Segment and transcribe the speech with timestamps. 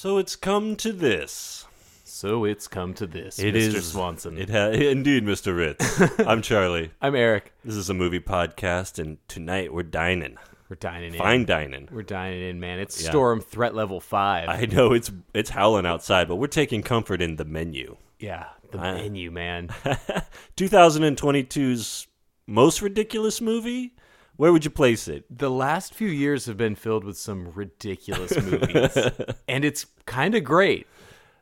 [0.00, 1.66] So it's come to this.
[2.04, 3.74] So it's come to this, It Mr.
[3.74, 4.38] is- Swanson.
[4.38, 5.56] It ha- indeed, Mr.
[5.56, 6.00] Ritz.
[6.20, 6.92] I'm Charlie.
[7.02, 7.52] I'm Eric.
[7.64, 10.36] This is a movie podcast, and tonight we're dining.
[10.68, 11.18] We're dining in.
[11.18, 11.88] Fine dining.
[11.90, 12.78] We're dining in, man.
[12.78, 13.10] It's Yeah.
[13.10, 14.48] storm threat level five.
[14.48, 17.96] I know it's it's howling outside, but we're taking comfort in the menu.
[18.20, 19.66] yeah, the menu, man.
[20.56, 22.06] 2022's
[22.46, 23.94] most ridiculous movie.
[24.38, 25.24] Where would you place it?
[25.28, 28.96] the last few years have been filled with some ridiculous movies,
[29.48, 30.86] and it's kind of great.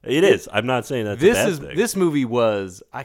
[0.02, 0.48] It is.
[0.52, 1.76] I'm not saying that's a this bad is thing.
[1.76, 3.04] this movie was I.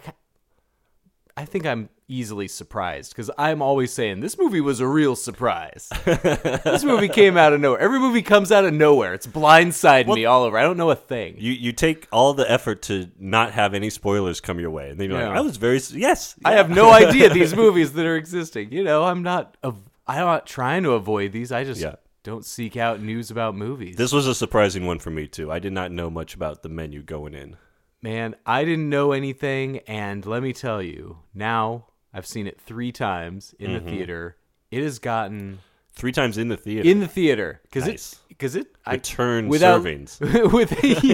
[1.38, 5.90] I think I'm easily surprised because I'm always saying this movie was a real surprise.
[6.06, 7.80] this movie came out of nowhere.
[7.80, 9.14] Every movie comes out of nowhere.
[9.14, 10.58] It's blindsiding me all over.
[10.58, 11.36] I don't know a thing.
[11.38, 15.00] You you take all the effort to not have any spoilers come your way, and
[15.00, 16.36] then you're like, I was very yes.
[16.44, 18.72] I have no idea these movies that are existing.
[18.72, 19.56] You know, I'm not.
[19.64, 19.82] Av-
[20.20, 21.52] I'm not trying to avoid these.
[21.52, 21.96] I just Yeah.
[22.24, 23.96] don't seek out news about movies.
[23.96, 25.52] This was a surprising one for me too.
[25.52, 27.58] I did not know much about the menu going in.
[28.02, 32.92] Man, I didn't know anything, and let me tell you, now I've seen it three
[32.92, 33.86] times in Mm-hmm.
[33.86, 34.38] the theater.
[34.72, 35.60] It has gotten
[35.94, 36.90] Three times in the theater.
[36.90, 38.14] in the theater because Nice.
[38.14, 40.20] it because it Return without servings.
[40.54, 40.72] with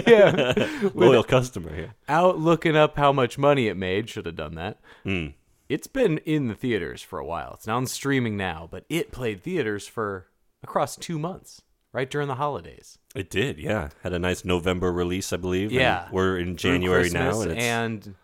[0.08, 1.96] yeah Loyal customer here.
[2.02, 4.08] without looking up how much money it made.
[4.10, 4.80] Should have done that.
[5.04, 5.28] Hmm.
[5.70, 7.54] It's been in the theaters for a while.
[7.56, 10.28] It's now on streaming now, but it played theaters for
[10.64, 12.98] across two months, right during the holidays.
[13.16, 13.90] It did, yeah.
[14.04, 15.72] Had a nice November release, I believe.
[15.72, 16.08] Yeah.
[16.12, 18.16] we're in January now, and it's and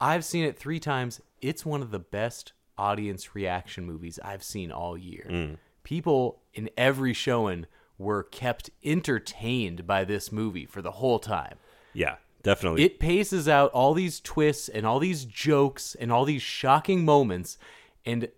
[0.00, 1.20] I've seen it three times.
[1.42, 5.26] It's one of the best audience reaction movies I've seen all year.
[5.28, 5.54] Hmm.
[5.84, 7.66] People in every showing
[7.98, 11.56] were kept entertained by this movie for the whole time.
[11.92, 12.16] yeah,
[12.48, 12.82] definitely.
[12.82, 17.58] It paces out all these twists and all these jokes and all these shocking moments.
[18.04, 18.28] And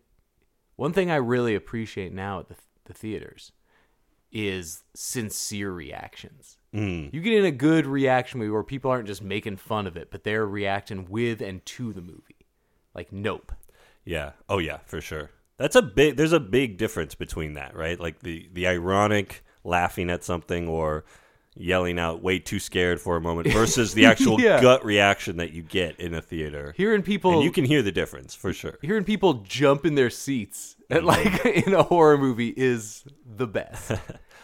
[0.76, 2.56] one thing I really appreciate now at the,
[2.86, 3.52] the theaters
[4.32, 6.58] is sincere reactions.
[6.74, 7.12] Mm.
[7.12, 10.10] You get in a good reaction movie where people aren't just making fun of it,
[10.10, 12.46] but they're reacting with and to the movie.
[12.94, 13.52] Like Nope.
[14.04, 14.32] Yeah.
[14.48, 15.30] Oh yeah, for sure.
[15.56, 18.00] That's a big there's a big difference between that, right?
[18.00, 21.04] Like the the ironic laughing at something or
[21.56, 24.60] yelling out way too scared for a moment versus the actual Yeah.
[24.62, 26.72] gut reaction that you get in a theater.
[26.76, 28.78] Hearing people and you can hear the difference for sure.
[28.82, 30.96] hearing people jump in their seats Mm.
[30.96, 33.92] at, like in a horror movie is the best.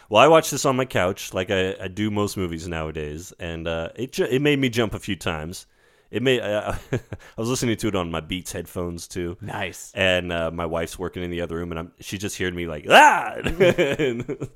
[0.09, 3.67] Well, I watched this on my couch like I, I do most movies nowadays, and
[3.67, 5.65] uh, it ju- it made me jump a few times.
[6.09, 6.99] It made uh, I
[7.37, 9.37] was listening to it on my Beats headphones too.
[9.41, 9.91] nice.
[9.93, 12.67] and uh, my wife's working in the other room, and I'm she just heard me
[12.67, 14.47] like ah and,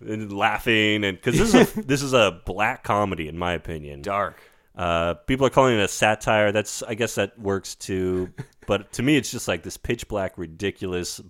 [0.00, 4.02] and laughing, and because this is a this is a black comedy in my opinion.
[4.02, 4.36] Dark.
[4.76, 6.52] Uh, people are calling it a satire.
[6.52, 8.32] That's I guess that works too,
[8.66, 11.20] but to me it's just like this pitch black, ridiculous.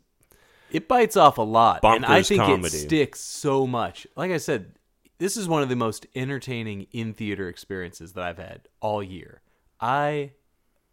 [0.71, 2.67] It bites off a lot, and I think comedy.
[2.67, 4.07] it sticks so much.
[4.17, 4.73] Like I said,
[5.19, 9.41] this is one of the most entertaining in theater experiences that I've had all year.
[9.81, 10.33] I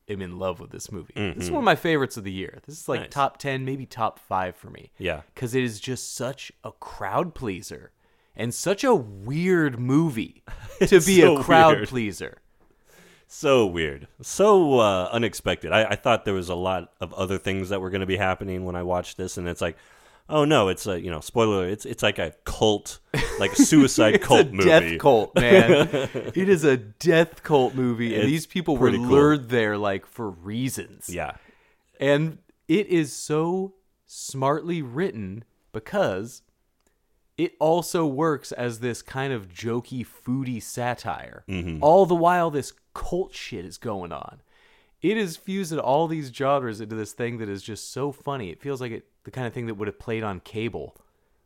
[0.07, 1.13] am in love with this movie.
[1.15, 2.59] This is one of my favorites of the year.
[2.65, 3.03] This is like Mm-hmm.
[3.05, 3.13] Nice.
[3.13, 4.91] top ten, maybe top five for me.
[4.97, 5.21] Yeah.
[5.33, 7.91] because it is just such a crowd pleaser
[8.35, 10.43] and such a weird movie
[10.81, 11.87] to be so a crowd weird.
[11.89, 12.37] pleaser.
[13.27, 15.71] So weird, so uh, unexpected.
[15.71, 18.17] I, I thought there was a lot of other things that were going to be
[18.17, 19.77] happening when I watched this, and it's like,
[20.29, 21.67] oh no, it's a you know spoiler.
[21.67, 22.99] It's it's like a cult,
[23.39, 24.65] like a suicide It's cult a movie.
[24.69, 25.87] death cult, man.
[26.13, 28.99] it is a death cult movie, and It's these people were cool.
[29.05, 31.09] lured there like for reasons.
[31.09, 31.33] Yeah,
[31.99, 33.75] And it is so
[34.07, 36.41] smartly written because
[37.37, 41.43] it also works as this kind of jokey, foodie satire.
[41.49, 41.83] Mm-hmm.
[41.83, 44.41] All the while, this cult shit is going on.
[45.01, 48.49] It is fusing all these genres into this thing that is just so funny.
[48.49, 50.95] It feels like it the kind of thing that would have played on cable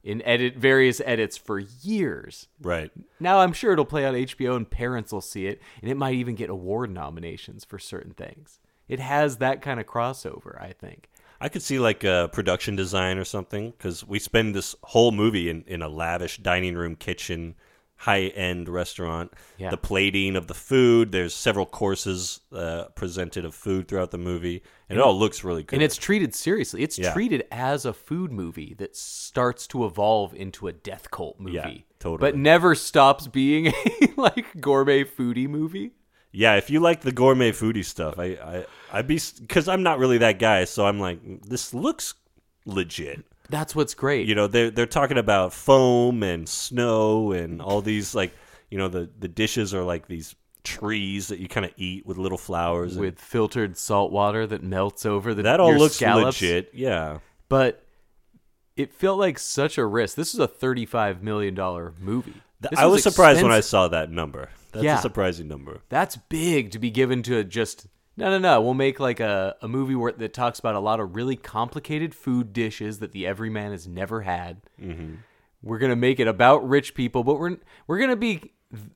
[0.03, 2.47] in edit various edits for years.
[2.61, 2.91] right.
[3.19, 6.15] Now I'm sure it'll play on HBO and parents will see it, and it might
[6.15, 8.59] even get award nominations for certain things.
[8.87, 11.09] It has that kind of crossover, I think.
[11.41, 15.49] I could see like a production design or something because we spend this whole movie
[15.49, 17.55] in, in a lavish dining room kitchen
[17.99, 19.33] high end restaurant.
[19.57, 19.69] Yeah.
[19.71, 21.11] The plating of the food.
[21.11, 25.63] There's several courses uh, presented of food throughout the movie, and it all looks really
[25.63, 25.75] good.
[25.75, 26.81] and it's treated seriously.
[26.81, 27.11] It's Yeah.
[27.13, 31.55] treated as a food movie that starts to evolve into a death cult movie.
[31.55, 32.31] Yeah, totally.
[32.31, 33.73] But never stops being a
[34.15, 35.91] like gourmet foodie movie.
[36.31, 36.55] yeah.
[36.55, 40.19] If you like the gourmet foodie stuff, I I I'd be because I'm not really
[40.19, 42.13] that guy, so I'm like this looks
[42.65, 43.25] legit.
[43.49, 44.27] That's what's great.
[44.27, 48.33] you know they're they're talking about foam and snow and all these like
[48.69, 52.17] you know the the dishes are like these trees that you kind of eat with
[52.17, 56.41] little flowers and with filtered salt water that melts over the that all looks scallops.
[56.41, 57.83] legit yeah But
[58.75, 60.15] it felt like such a risk.
[60.15, 62.35] This is a thirty-five million dollar movie.
[62.61, 64.99] This I was surprised when I saw that number that's Yeah.
[64.99, 67.87] a surprising number That's big to be given to just
[68.19, 68.61] no, no, no.
[68.61, 72.13] We'll make like a, a movie where that talks about a lot of really complicated
[72.13, 74.61] food dishes that the everyman has never had.
[74.79, 75.15] Mm-hmm.
[75.63, 77.57] We're gonna make it about rich people, but we're
[77.87, 78.51] we're gonna be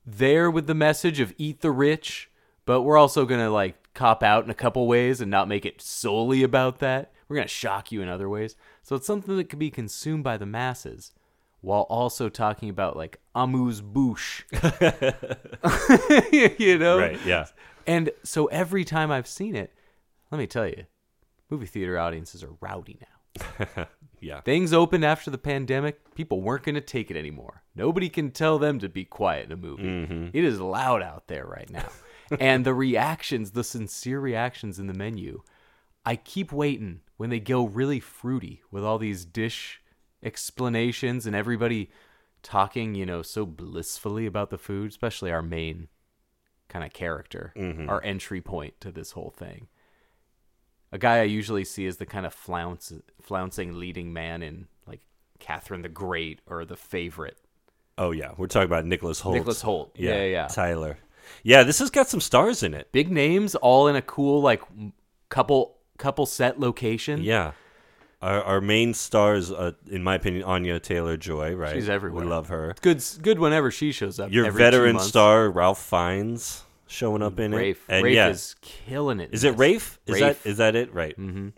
[0.06, 2.30] there with the message of eat the rich,
[2.66, 5.81] but we're also gonna like cop out in a couple ways and not make it
[5.81, 7.14] solely about that.
[7.28, 8.58] We're gonna shock you in other ways.
[8.81, 11.14] So it's something that can be consumed by the masses.
[11.63, 14.44] While also talking about like amuse bouche,
[16.60, 17.48] you know, right yeah
[17.88, 19.74] and so every time I've seen it,
[20.31, 20.86] let me tell you,
[21.50, 23.88] movie theater audiences are rowdy now.
[24.19, 26.13] yeah Things opened after the pandemic.
[26.15, 27.63] People weren't going to take it anymore.
[27.75, 29.83] Nobody can tell them to be quiet in a movie.
[29.83, 30.27] Mm-hmm.
[30.33, 31.89] It is loud out there right now.
[32.39, 35.42] and the reactions, the sincere reactions in the menu,
[36.06, 39.81] I keep waiting when they go really fruity with all these dish
[40.24, 41.90] explanations and everybody
[42.42, 45.88] talking, you know, so blissfully about the food, especially our main
[46.70, 47.90] kind of character, mm-hmm.
[47.90, 49.68] our entry point to this whole thing.
[50.92, 55.02] A guy I usually see is the kind of flounce, flouncing leading man in like
[55.40, 57.38] Catherine the Great or The Favorite.
[57.98, 59.92] oh yeah we're talking about Nicholas Hoult Nicholas Hoult.
[59.96, 60.48] Yeah, yeah, yeah.
[60.48, 60.98] Tyler
[61.44, 64.62] yeah this has got some stars in it Big names, all in a cool like
[65.30, 67.22] couple couple set location.
[67.24, 67.52] yeah
[68.24, 71.75] our, our main stars, uh, in my opinion, Anya Taylor Joy, right?
[71.75, 72.24] She's everywhere.
[72.24, 72.74] We love her.
[72.81, 74.31] Good, good whenever she shows up.
[74.31, 75.10] Your every two veteran months.
[75.10, 77.84] star Ralph Fiennes showing up in Rafe.
[77.90, 79.30] it, and Rafe yeah, is killing it.
[79.30, 79.60] in is it this.
[79.60, 80.00] Rafe?
[80.06, 80.44] Is Rafe.
[80.44, 80.94] that is that it?
[80.94, 81.18] Right.
[81.18, 81.50] Mm-hmm.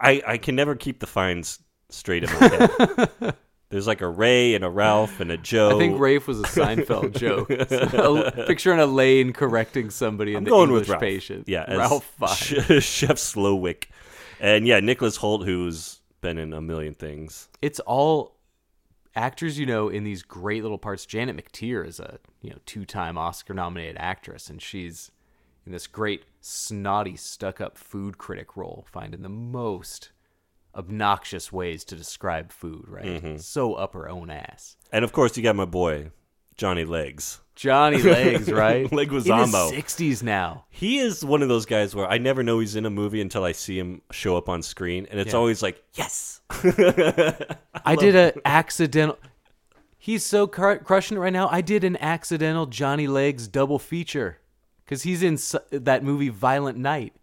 [0.00, 1.58] I I can never keep the Fiennes
[1.90, 3.34] straight in my head.
[3.70, 5.76] There's like a Ray and a Ralph and a Joe.
[5.76, 7.48] I think Rafe was a Seinfeld joke.
[7.90, 11.00] So, picturing Elaine correcting somebody in I'm the going English with Ralph.
[11.00, 11.48] patient.
[11.48, 12.84] Yeah, as Ralph Fiennes.
[12.84, 13.84] Chef Slowik,
[14.40, 17.48] and yeah, Nicholas Hoult, who's been in a million things.
[17.60, 18.36] it's all
[19.14, 21.04] actors you know in these great little parts.
[21.04, 25.10] Janet McTeer is a you know two time Oscar nominated actress, and she's
[25.66, 30.10] in this great snotty, stuck up food critic role, finding the most
[30.74, 32.84] obnoxious ways to describe food.
[32.88, 33.36] Right, Mm-hmm.
[33.36, 34.76] so up her own ass.
[34.90, 36.10] And of course, you got my boy
[36.56, 37.40] Johnny Legs.
[37.54, 38.90] Johnny Legs, right?
[38.90, 39.68] Leguizamo.
[39.68, 40.64] In his 60s now.
[40.70, 43.44] He is one of those guys where I never know he's in a movie until
[43.44, 45.38] I see him show up on screen, and it's Yeah.
[45.38, 46.40] always like, yes,
[47.84, 49.18] I did an accidental.
[49.98, 51.48] He's so cr- crushing it right now.
[51.48, 54.38] I did an accidental Johnny Legs double feature
[54.84, 57.14] because he's in s- that movie Violent Night.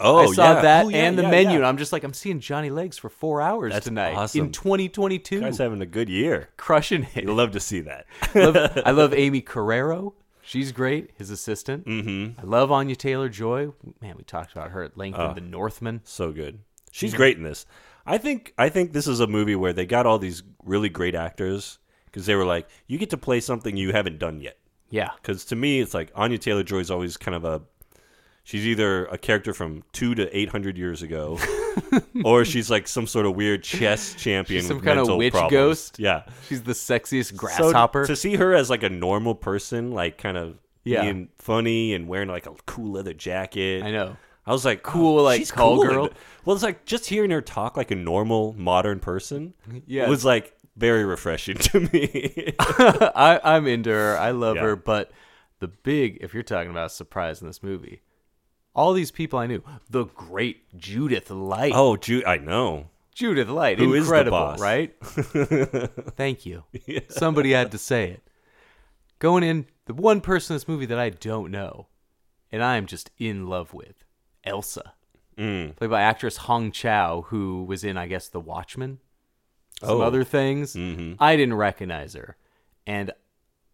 [0.00, 0.62] Oh I saw yeah.
[0.62, 2.96] that Oh, yeah, and the yeah, menu, and I'm just like, I'm seeing Johnny Legs
[2.98, 4.46] for four hours That's tonight awesome.
[4.46, 5.40] in 2022.
[5.40, 6.48] Guy's having a good year.
[6.56, 7.24] crushing it.
[7.24, 8.06] You'll love to see that.
[8.34, 8.56] love,
[8.86, 10.14] I love Aimee Carrero.
[10.42, 11.86] She's great, his assistant.
[11.86, 12.40] Mm-hmm.
[12.40, 13.72] I love Anya Taylor Joy.
[14.00, 15.28] Man, we talked about her at length Oh.
[15.28, 16.00] in The Northman.
[16.04, 16.60] so good.
[16.90, 17.66] She's great in this.
[18.06, 21.14] I think I think this is a movie where they got all these really great
[21.14, 24.56] actors because they were like, you get to play something you haven't done yet.
[24.88, 25.10] Yeah.
[25.16, 27.62] Because to me, it's like Anya Taylor Joy is always kind of a.
[28.42, 31.38] She's either a character from two to eight hundred years ago,
[32.24, 34.60] or she's like some sort of weird chess champion.
[34.62, 35.50] She's some with kind of witch problems.
[35.52, 35.98] ghost?
[35.98, 38.06] Yeah, She's the sexiest So grasshopper.
[38.06, 41.02] to see her as like a normal person, like kind of Yeah.
[41.02, 43.82] being funny and wearing like a cool leather jacket.
[43.84, 44.16] I know.
[44.46, 46.04] I was like, Cool, oh, like, call cool girl.
[46.06, 46.14] it.
[46.44, 49.54] Well, it's like just hearing her talk like a normal modern person.
[49.86, 50.08] Yeah.
[50.08, 52.54] was like very refreshing to me.
[52.58, 54.16] I, I'm into her.
[54.18, 54.62] I love Yeah.
[54.62, 54.76] her.
[54.76, 55.12] But
[55.60, 58.00] the big, if you're talking about a surprise in this movie,
[58.74, 61.72] all these people I knew, the great Judith Light.
[61.74, 62.88] oh, Ju- I know.
[63.14, 64.60] Judith Light, Who is the incredible, boss?
[64.60, 64.94] right?
[66.16, 66.64] Thank you.
[67.08, 68.22] Somebody had to say it.
[69.18, 71.88] Going in, the one person in this movie that I don't know,
[72.50, 74.04] and I am just in love with,
[74.44, 74.92] Elsa,
[75.36, 75.74] Mm.
[75.76, 78.98] played by actress Hong Chau, who was in, I guess, The Watchmen,
[79.80, 80.00] some Oh.
[80.02, 80.74] other things.
[80.74, 81.16] Mhm.
[81.18, 82.36] I didn't recognize her,
[82.86, 83.10] and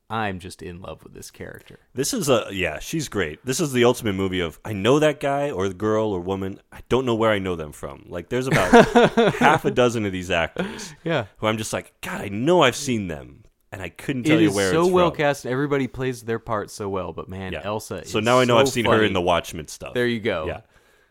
[0.09, 1.81] I'm just in love with this character.
[1.95, 3.45] This is a yeah, she's great.
[3.45, 6.61] This is the ultimate movie of I know that guy or the girl or woman.
[6.71, 8.05] I don't know where I know them from.
[8.09, 8.71] Like there's about
[9.35, 11.27] half a dozen of these actors Yeah.
[11.39, 14.43] who I'm just like, God, I know I've seen them and I couldn't tell It
[14.43, 15.17] you where so it's well from.
[15.17, 15.45] cast.
[15.45, 17.63] and Everybody plays their part so well, but man, Yeah.
[17.65, 18.05] Elsa.
[18.07, 19.95] So now I know so I've seen her in the Watchmen stuff.
[19.95, 20.47] There you go.
[20.47, 20.61] Yeah.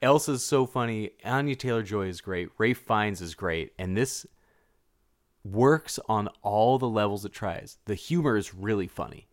[0.02, 1.12] Elsa's so funny.
[1.26, 2.50] Anya Taylor Joy is great.
[2.58, 4.26] Ray Fiennes is great, and this
[5.46, 7.78] works on all the levels it tries.
[7.86, 9.28] The humor is really funny.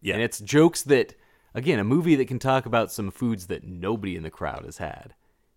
[0.00, 0.14] Yeah.
[0.14, 1.14] And it's jokes that,
[1.54, 4.76] again, a movie that can talk about some foods that nobody in the crowd has
[4.76, 5.14] had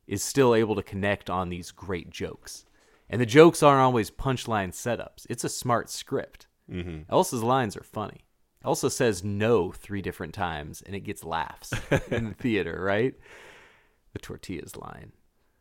[0.08, 2.66] is still able to connect on these great jokes.
[3.10, 6.48] And the jokes aren't always punchline setups, it's a smart script.
[6.72, 7.02] Mm-hmm.
[7.10, 8.22] Elsa's lines are funny.
[8.66, 11.74] Elsa says no three different times and it gets laughs
[12.10, 13.14] in the theater, right?
[14.14, 15.12] The tortillas line.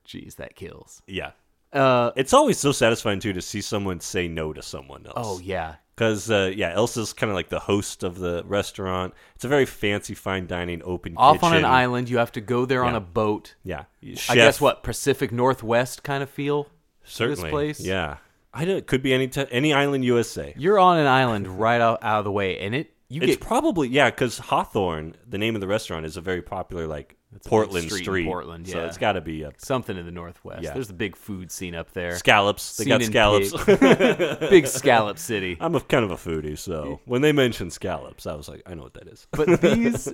[0.07, 1.03] Jeez, that kills.
[1.07, 1.33] yeah.
[1.77, 5.15] Uh, It's always so satisfying too to see someone say no to someone else.
[5.17, 5.77] oh, yeah.
[5.95, 9.15] Because uh, yeah, Elsa's kind of like the host of the restaurant.
[9.35, 12.67] It's a very fancy, fine dining, open Off on an island, you have to go
[12.67, 12.99] there on Yeah.
[12.99, 13.55] a boat.
[13.65, 13.85] Yeah,
[14.29, 16.67] I guess what Pacific Northwest kind of feel.
[17.05, 17.81] Certainly, place?
[17.81, 18.19] Yeah,
[18.53, 18.77] I don't.
[18.77, 20.53] It could be any t- any island USA.
[20.59, 23.41] You're on an island right out, out of the way, and it you It's get
[23.41, 27.49] probably yeah, because Hawthorne, the name of the restaurant, is a very popular like big
[27.49, 28.27] Portland street street.
[28.27, 28.87] Portland, So yeah.
[28.87, 30.63] it's got to be a something in the Northwest.
[30.63, 30.73] Yeah.
[30.73, 32.17] There's a big food scene up there.
[32.17, 32.77] scallops.
[32.77, 33.65] They Seen got scallops.
[33.65, 33.81] Pig.
[34.51, 35.57] big scallop city.
[35.61, 38.75] I'm a kind of a foodie, so when they mentioned scallops, I was like, I
[38.75, 39.27] know what that is.
[39.33, 40.13] But these,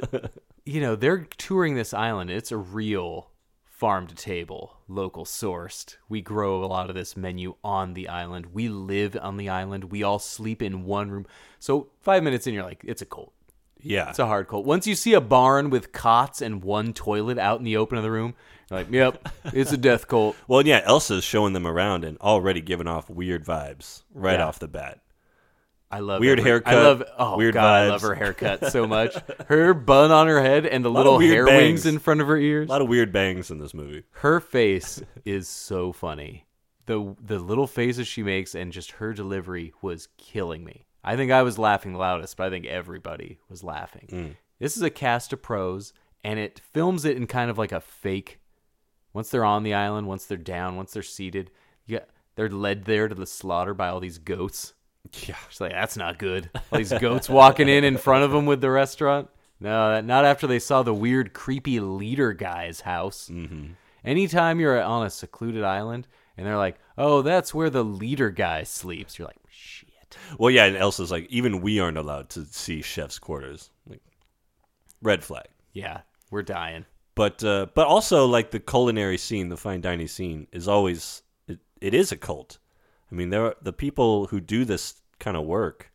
[0.65, 2.31] you know, they're touring this island.
[2.31, 3.31] It's a real
[3.65, 5.97] farm to table, local sourced.
[6.09, 8.47] We grow a lot of this menu on the island.
[8.53, 9.91] We live on the island.
[9.91, 11.27] We all sleep in one room.
[11.59, 13.33] So five minutes in, you're like, it's a cult.
[13.83, 14.65] Yeah, It's a hard cult.
[14.65, 18.05] Once you see a barn with cots and one toilet out in the open of
[18.05, 18.35] the room,
[18.71, 20.37] you're like, yep, it's a death cult.
[20.49, 24.47] Well, yeah, Elsa's showing them around and already giving off weird vibes right Yeah.
[24.47, 25.01] off the bat.
[25.91, 28.87] I love Weird every- haircut, I love oh weird god, I love her haircut so
[28.87, 29.15] much.
[29.49, 31.85] Her bun on her head and the little hair bangs.
[31.85, 32.69] wings in front of her ears.
[32.69, 34.05] A lot of weird bangs in this movie.
[34.13, 36.47] Her face is so funny.
[36.87, 40.87] The the little faces she makes and just her delivery was killing me.
[41.05, 44.09] I think I was laughing loudest, but I think everybody was laughing.
[44.11, 44.37] Mm.
[44.59, 45.93] This is a cast of pros
[46.23, 48.39] and it films it in kind of like a fake
[49.13, 51.51] once they're on the island, once they're down, once they're seated,
[51.87, 54.75] you got, they're led there to the slaughter by all these goats.
[55.27, 56.49] Yeah, She's like, that's not good.
[56.55, 59.29] All these goats walking in in front of them with the restaurant.
[59.59, 63.29] No, not after they saw the weird, creepy leader guy's house.
[63.31, 63.73] Mm-hmm.
[64.05, 66.07] Anytime you're on a secluded island
[66.37, 69.92] and they're like, oh, that's where the leader guy sleeps, you're like, shit.
[70.39, 73.71] Well, yeah, and Elsa's like, even we aren't allowed to see chef's quarters.
[73.87, 74.03] Like,
[75.01, 75.47] red flag.
[75.73, 76.01] Yeah,
[76.31, 76.87] we're dying.
[77.15, 81.59] But uh, but also like the culinary scene, the fine dining scene is always it,
[81.81, 82.59] it is a cult.
[83.11, 85.93] I mean, there are the people who do this kind of work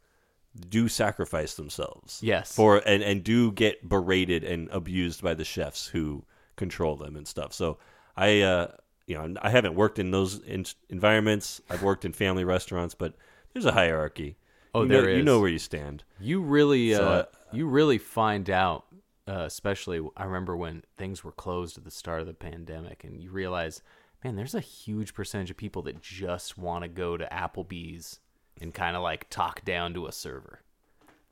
[0.69, 2.19] do sacrifice themselves.
[2.21, 2.53] Yes.
[2.53, 6.23] For and and do get berated and abused by the chefs who
[6.55, 7.53] control them and stuff.
[7.53, 7.77] So
[8.15, 8.71] I uh
[9.07, 11.61] you know, I haven't worked in those in- environments.
[11.69, 13.13] I've worked in family restaurants, but
[13.53, 14.37] there's a hierarchy.
[14.73, 16.03] Oh, you know, there You know where you stand.
[16.19, 18.85] You really, So, uh, uh, you really find out,
[19.27, 23.21] uh, especially I remember when things were closed at the start of the pandemic, and
[23.21, 23.81] you realize,
[24.23, 28.19] man, there's a huge percentage of people that just want to go to Applebee's
[28.59, 30.61] and kind of like talk down to a server.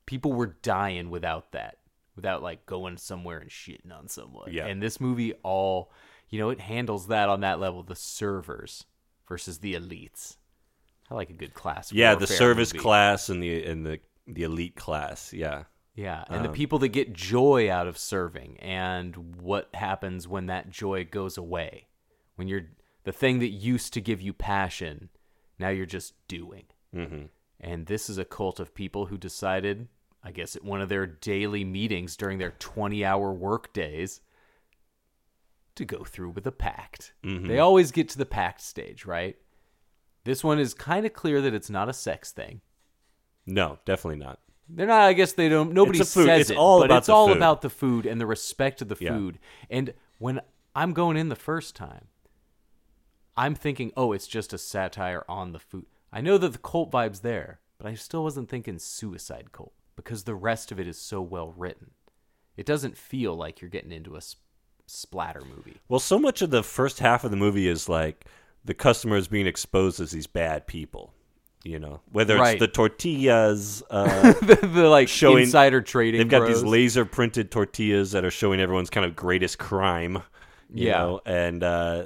[0.05, 1.79] People were dying without that,
[2.15, 4.51] without like going somewhere and shitting on someone.
[4.51, 4.67] Yeah.
[4.67, 5.91] And this movie, all
[6.29, 7.83] you know, it handles that on that level.
[7.83, 8.85] The servers
[9.27, 10.37] versus the elites.
[11.09, 11.91] I like a good class.
[11.91, 12.81] Yeah, the service movie.
[12.83, 15.33] class and the and the the elite class.
[15.33, 15.63] Yeah.
[15.93, 20.47] Yeah, and the Um, people that get joy out of serving and what happens when
[20.47, 21.87] that joy goes away.
[22.35, 22.67] When you're
[23.05, 25.07] the thing that used to give you passion,
[25.57, 26.65] now you're just doing.
[26.93, 27.27] Mm-hmm.
[27.61, 29.87] And this is a cult of people who decided,
[30.21, 34.19] I guess at one of their daily meetings during their 20-hour work days,
[35.75, 37.13] to go through with a pact.
[37.23, 37.47] Mhm.
[37.47, 39.37] They always get to the pact stage, right?
[40.25, 42.59] This one is kind of clear that it's not a sex thing.
[43.45, 44.39] No, definitely not.
[44.67, 45.01] They're not.
[45.01, 45.71] I guess they don't.
[45.73, 47.37] Nobody It's says it's it, all but about it's the all food.
[47.37, 49.11] about the food and the respect of the Yeah.
[49.15, 49.39] food.
[49.69, 50.41] And when
[50.75, 52.07] I'm going in the first time,
[53.37, 55.85] I'm thinking, oh, it's just a satire on the food.
[56.11, 60.23] I know that the cult vibe's there, but I still wasn't thinking suicide cult because
[60.23, 61.91] the rest of it is so well written.
[62.57, 64.37] It doesn't feel like you're getting into a s-
[64.87, 65.77] splatter movie.
[65.89, 68.25] Well, so much of the first half of the movie is like
[68.65, 71.13] the customer is being exposed as these bad people.
[71.63, 72.53] You know, whether Right.
[72.55, 76.19] it's the tortillas uh, the, the like showing insider trading.
[76.19, 80.17] They've got these laser printed tortillas that are showing everyone's kind of greatest crime.
[80.73, 80.97] You Yeah.
[80.99, 81.21] know?
[81.25, 82.03] and uh,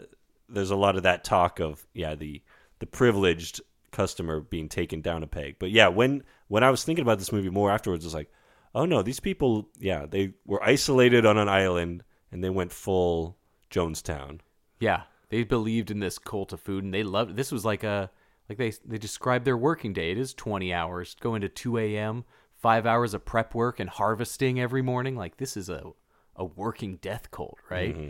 [0.48, 2.42] there's a lot of that talk of yeah the
[2.80, 3.60] the privileged
[3.92, 5.58] customer being taken down a peg.
[5.60, 8.32] But yeah, when when I was thinking about this movie more afterwards, it's like,
[8.74, 13.38] oh no, these people, yeah, they were isolated on an island and they went full
[13.70, 14.40] Jonestown.
[14.80, 17.36] Yeah, they believed in this cult of food, and they loved.
[17.36, 18.10] This was like a
[18.48, 20.12] Like they they describe their working day.
[20.12, 24.60] It is 20 hours, go into 2 a.m., five hours of prep work and harvesting
[24.60, 25.16] every morning.
[25.16, 25.92] Like this is a
[26.36, 27.96] a working death cult, right?
[27.96, 28.10] Mm-hmm.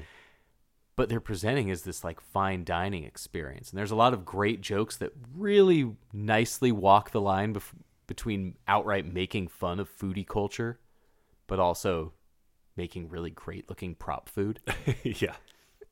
[0.95, 4.61] But they're presenting as this like fine dining experience, and there's a lot of great
[4.61, 7.73] jokes that really nicely walk the line bef-
[8.05, 10.79] between outright making fun of foodie culture,
[11.47, 12.13] but also
[12.75, 14.59] making really great looking prop food.
[15.03, 15.35] yeah.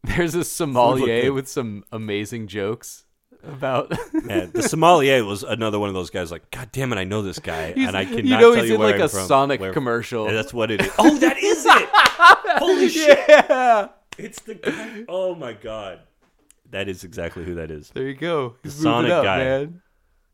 [0.03, 3.05] There's a sommelier with some amazing jokes
[3.43, 3.91] about.
[4.29, 6.31] And the sommelier was another one of those guys.
[6.31, 8.61] Like, God damn it, I know this guy, He's- and I cannot you know tell
[8.61, 10.27] he's you in where like I'm a from, Sonic where- commercial.
[10.27, 10.91] And that's what it is.
[10.99, 11.89] Oh, that is it!
[12.59, 13.19] Holy shit!
[13.29, 13.87] yeah,
[14.17, 15.05] It's the guy.
[15.07, 15.99] Oh my god,
[16.71, 17.89] that is exactly who that is.
[17.91, 18.55] there you go.
[18.63, 19.37] He's The Sonic up, guy.
[19.39, 19.81] man.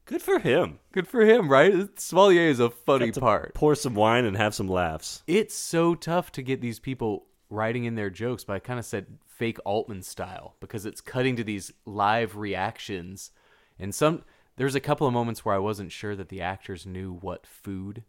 [0.06, 0.80] Good for him.
[0.92, 1.88] Good for him, right?
[2.00, 3.54] Sommelier is a funny Got to part.
[3.54, 5.24] Pour some wine and have some laughs.
[5.28, 8.86] It's so tough to get these people writing in their jokes, but I kind of
[8.86, 9.06] said
[9.38, 13.32] fake Altman style because it's cutting to these live reactions.
[13.80, 14.24] And some
[14.56, 18.04] there's a couple of moments where I wasn't sure that the actors knew what food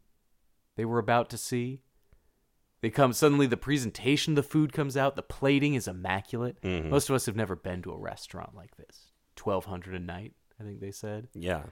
[0.77, 1.81] they were about to see.
[2.83, 6.59] They come suddenly the presentation of the food comes out, the plating is immaculate.
[6.91, 9.13] Most of us have never been to a restaurant like this.
[9.43, 11.29] 1200 a night, I think they said.
[11.33, 11.63] Yeah.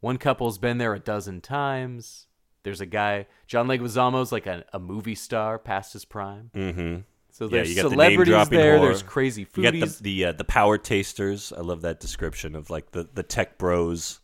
[0.00, 2.28] One couple's been there a dozen times.
[2.62, 6.50] There's a guy, John Leguizamo's like a, a movie star past his prime.
[6.54, 7.00] Mm-hmm.
[7.34, 8.78] So Yeah, there's the celebrities name-dropping there.
[8.78, 8.82] whore.
[8.82, 11.52] There's crazy You got the the uh, the power tasters.
[11.52, 14.20] I love that description of like the, the tech bros,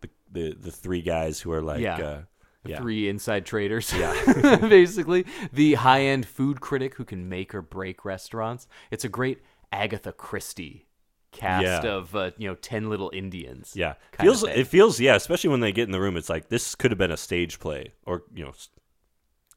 [0.00, 1.96] the, the the three guys who are like Yeah.
[1.98, 2.22] uh,
[2.64, 2.78] yeah.
[2.80, 3.92] Three inside traders.
[3.92, 4.14] Yeah.
[4.62, 8.66] Basically, the high end food critic who can make or break restaurants.
[8.90, 10.86] It's a great Agatha Christie
[11.32, 11.82] cast Yeah.
[11.82, 13.74] of, uh, you know, 10 little Indians.
[13.76, 16.16] Yeah, feels it feels yeah, especially when they get in the room.
[16.16, 18.52] It's like this could have been a stage play, or you know,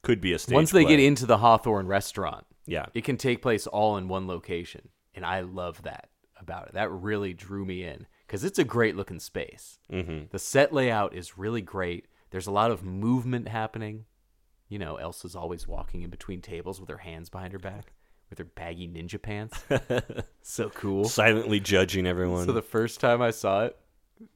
[0.02, 0.54] could be a stage.
[0.56, 4.28] Once they get into the Hawthorne restaurant, yeah, it can take place all in one
[4.28, 4.90] location.
[5.16, 6.10] And I love that
[6.40, 6.74] about it.
[6.74, 9.80] That really drew me in because it's a great looking space.
[9.92, 10.26] mm-hmm.
[10.30, 12.06] The set layout is really great.
[12.30, 14.06] There's a lot of movement happening.
[14.70, 17.94] You know, Elsa's always walking in between tables with her hands behind her back
[18.30, 19.64] with her baggy ninja pants.
[20.42, 21.06] so cool.
[21.06, 22.46] silently judging everyone.
[22.46, 23.78] So the first time I saw it,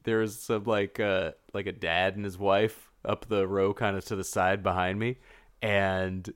[0.04, 3.96] there was some like uh like a dad and his wife up the row kind
[3.96, 5.18] of to the side behind me
[5.60, 6.32] and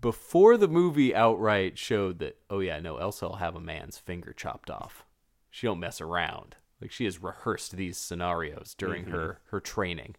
[0.00, 4.32] before the movie outright showed that oh yeah, no Elsa will have a man's finger
[4.32, 5.04] chopped off.
[5.50, 6.56] She don't mess around.
[6.80, 9.14] Like she has rehearsed these scenarios during mm-hmm.
[9.14, 10.16] her her training.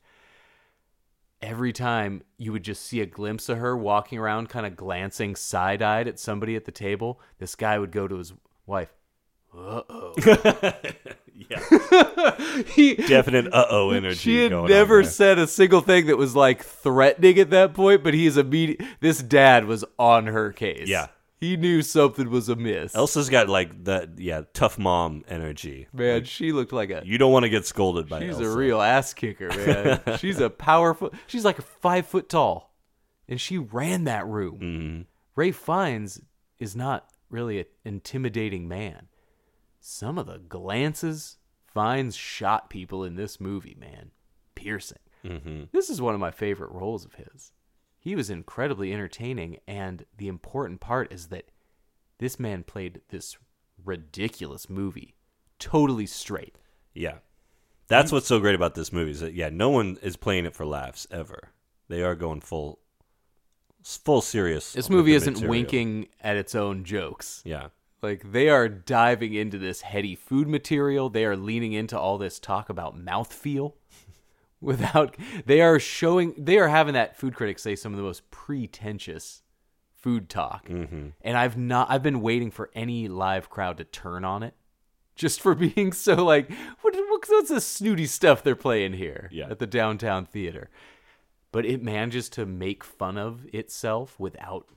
[1.41, 5.36] Every time you would just see a glimpse of her walking around kind of glancing
[5.36, 8.34] side-eyed at somebody at the table, this guy would go to his
[8.67, 8.93] wife,
[11.49, 14.15] yeah, he, definite uh oh energy.
[14.17, 18.13] she had never said a single thing that was like threatening at that point, but
[18.13, 18.81] he's immediate.
[18.99, 20.87] This dad was on her case.
[20.87, 21.07] Yeah.
[21.39, 22.95] he knew something was amiss.
[22.95, 25.87] Elsa's got like that, yeah, tough mom energy.
[25.93, 27.01] man, she looked like a.
[27.05, 28.49] You don't want to get scolded by She's Elsa.
[28.49, 30.01] a real ass kicker, man.
[30.19, 31.11] she's a powerful.
[31.27, 32.73] She's like five foot tall,
[33.27, 34.59] and she ran that room.
[34.59, 35.05] Mhm.
[35.35, 36.21] Ray Fiennes
[36.59, 39.07] is not really an intimidating man.
[39.81, 41.37] Some of the glances
[41.73, 44.11] Fiennes shot people in this movie, man,
[44.55, 44.99] piercing.
[45.23, 45.69] Mhm.
[45.71, 47.51] This is one of my favorite roles of his.
[47.97, 51.51] He was incredibly entertaining, and the important part is that
[52.17, 53.37] this man played this
[53.83, 55.15] ridiculous movie
[55.59, 56.57] totally straight.
[56.93, 57.19] Yeah.
[57.87, 60.55] That's what's so great about this movie is that yeah, no one is playing it
[60.55, 61.49] for laughs ever.
[61.87, 62.79] They are going full
[63.83, 64.73] full serious.
[64.73, 65.49] This movie isn't material.
[65.49, 67.41] winking at its own jokes.
[67.45, 67.69] Yeah.
[68.01, 71.09] Like they are diving into this heady food material.
[71.09, 73.73] They are leaning into all this talk about mouthfeel.
[74.61, 78.29] Without they are showing they are having that food critic say some of the most
[78.31, 79.41] pretentious
[79.95, 80.67] food talk.
[80.67, 81.09] Mm-hmm.
[81.21, 84.53] And I've not I've been waiting for any live crowd to turn on it.
[85.15, 89.49] Just for being so like what, what what's the snooty stuff they're playing here Yeah.
[89.49, 90.69] at the downtown theater.
[91.51, 94.69] But it manages to make fun of itself without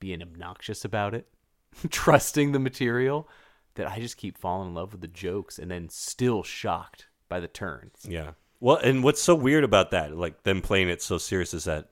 [0.00, 1.26] being obnoxious about it,
[1.90, 3.28] trusting the material,
[3.74, 7.40] that I just keep falling in love with the jokes and then still shocked by
[7.40, 8.06] the turns.
[8.08, 8.32] Yeah.
[8.60, 11.90] Well, and what's so weird about that, like them playing it so serious, is that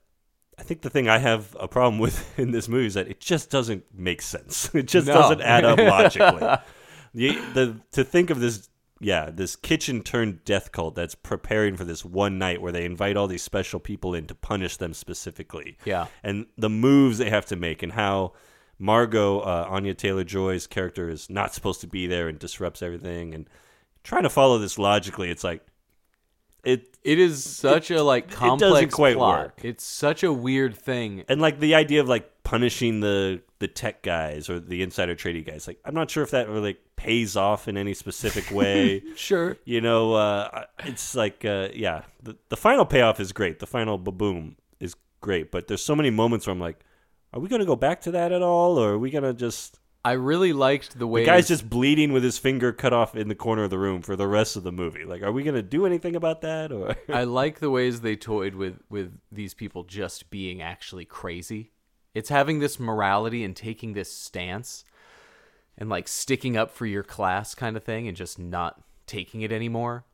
[0.57, 3.19] I think the thing I have a problem with in this movie is that it
[3.19, 4.69] just doesn't make sense.
[4.73, 5.13] It just No.
[5.13, 6.57] doesn't add up logically.
[7.13, 8.67] the, the to think of this,
[8.99, 13.15] yeah, this kitchen turned death cult that's preparing for this one night where they invite
[13.17, 15.77] all these special people in to punish them specifically.
[15.85, 16.07] Yeah.
[16.23, 18.33] and the moves they have to make and how.
[18.79, 23.33] Margot, uh, Anya Taylor Joy's character, is not supposed to be there and disrupts everything.
[23.33, 23.49] And
[24.03, 25.65] trying to follow this logically, it's like
[26.63, 29.39] it It is such a like doesn't complex quite plot.
[29.39, 29.59] work.
[29.63, 31.23] It's such a weird thing.
[31.29, 35.43] and like the idea of like punishing the the tech guys or the insider trading
[35.43, 35.67] guys.
[35.67, 39.01] Like, I'm not sure if that really like, pays off in any specific way.
[39.15, 39.57] Sure.
[39.63, 43.59] you know, uh, it's like, uh, yeah, the, the final payoff is great.
[43.59, 46.79] The final boom is great, but there's so many moments where I'm like,
[47.35, 49.33] are we going to go back to that at all, or are we going to
[49.33, 49.79] just?
[50.05, 53.27] I really liked the way The guy's just bleeding with his finger cut off in
[53.27, 55.03] the corner of the room for the rest of the movie.
[55.03, 56.95] Like, are we going to do anything about that, or?
[57.09, 61.71] I like the ways they toyed with with these people just being actually crazy.
[62.13, 64.85] It's having this morality and taking this stance
[65.77, 69.51] and like sticking up for your class kind of thing and just not taking it
[69.51, 70.05] anymore.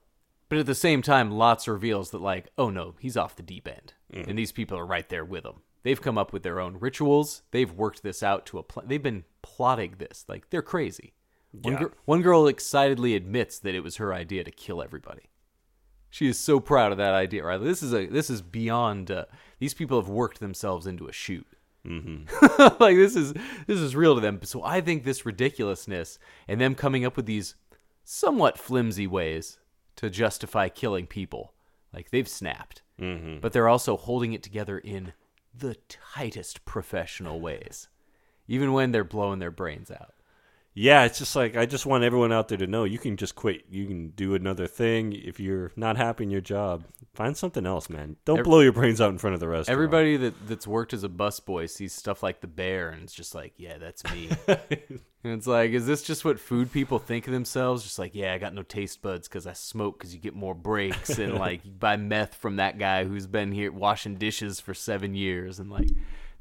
[0.50, 3.68] But at the same time, lots reveals that like, oh no, he's off the deep
[3.68, 4.28] end, mm-hmm.
[4.28, 5.62] and these people are right there with him.
[5.84, 7.42] They've come up with their own rituals.
[7.52, 10.26] They've worked this out to a pl- they've been plotting this.
[10.28, 11.14] Like they're crazy.
[11.52, 11.80] One, Yeah.
[11.80, 15.30] gir- one girl excitedly admits that it was her idea to kill everybody.
[16.10, 17.60] She is so proud of that idea, right?
[17.62, 19.10] This is a this is beyond.
[19.12, 19.26] Uh,
[19.60, 21.48] these people have worked themselves into a shoot.
[21.86, 22.76] Mm-hmm.
[22.84, 23.34] like this is
[23.66, 24.40] this is real to them.
[24.44, 27.56] So I think this ridiculousness and them coming up with these
[28.04, 29.58] somewhat flimsy ways
[29.96, 31.54] to justify killing people,
[31.94, 32.82] like they've snapped.
[33.00, 33.40] Mm-hmm.
[33.40, 35.14] But they're also holding it together in
[35.54, 35.76] the
[36.14, 37.90] tightest professional ways,
[38.48, 40.14] even when they're blowing their brains out.
[40.74, 43.36] Yeah, it's just like I just want everyone out there to know you can just
[43.36, 43.66] quit.
[43.70, 46.86] You can do another thing if you're not happy in your job.
[47.14, 48.16] Find something else, man.
[48.24, 49.70] Don't Ev- blow your brains out in front of the rest.
[49.70, 53.36] Everybody that that's worked as a busboy sees stuff like the bear, and it's just
[53.36, 54.30] like, yeah, that's me.
[54.48, 57.84] and it's like, is this just what food people think of themselves?
[57.84, 60.56] Just like, yeah, I got no taste buds because I smoke because you get more
[60.56, 64.74] breaks, and like you buy meth from that guy who's been here washing dishes for
[64.74, 65.90] seven years, and like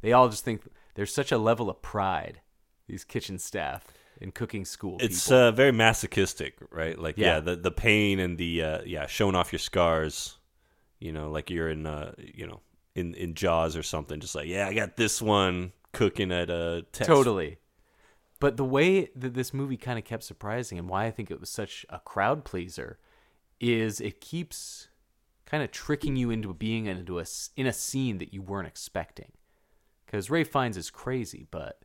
[0.03, 0.63] they all just think
[0.95, 2.43] there's such a level of pride.
[2.87, 3.85] These kitchen staff
[4.21, 4.99] in cooking school.
[5.01, 6.99] It's uh, very masochistic, right?
[6.99, 7.41] Like yeah, Yeah.
[7.41, 10.37] the the pain and the uh, yeah showing off your scars.
[10.99, 12.61] You know, like you're in uh, you know
[12.95, 14.21] in in Jaws or something.
[14.21, 17.59] Just like yeah, I got this one cooking at a Tex- Totally.
[18.39, 21.41] But the way that this movie kind of kept surprising and why I think it
[21.41, 22.99] was such a crowd pleaser
[23.61, 24.89] is it keeps
[25.45, 27.25] kind of tricking you into being into a
[27.57, 29.33] in a scene that you weren't expecting.
[30.07, 31.83] Cuz Ray Fiennes is crazy, but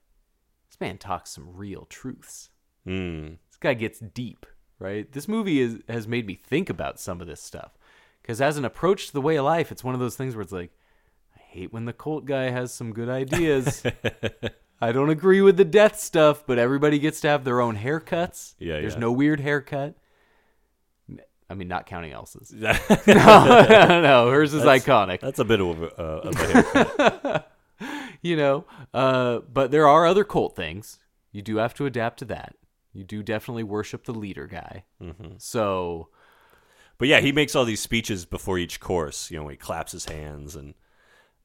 [0.69, 2.49] this man talks some real truths.
[2.87, 3.37] Mm.
[3.49, 4.45] This guy gets deep,
[4.79, 5.11] right?
[5.11, 7.77] This movie is has made me think about some of this stuff.
[8.23, 10.41] Cuz as an approach to the way of life, it's one of those things where
[10.41, 10.71] it's like
[11.35, 13.83] I hate when the cult guy has some good ideas.
[14.81, 18.55] I don't agree with the death stuff, but everybody gets to have their own haircuts.
[18.59, 18.99] Yeah, There's yeah.
[18.99, 19.95] no weird haircut.
[21.49, 22.51] I mean, not counting Elsa's.
[22.53, 22.73] no,
[23.07, 25.19] no, no, hers is iconic.
[25.21, 27.51] That's a bit of a, uh, of a haircut.
[28.25, 30.97] You know, uh, but there are other cult things.
[31.31, 32.55] You do have to adapt to that.
[32.91, 34.85] You do definitely worship the leader guy.
[34.99, 35.33] Mm-hmm.
[35.37, 36.09] So,
[36.97, 39.29] But yeah, he makes all these speeches before each course.
[39.29, 40.73] You know, he claps his hands, and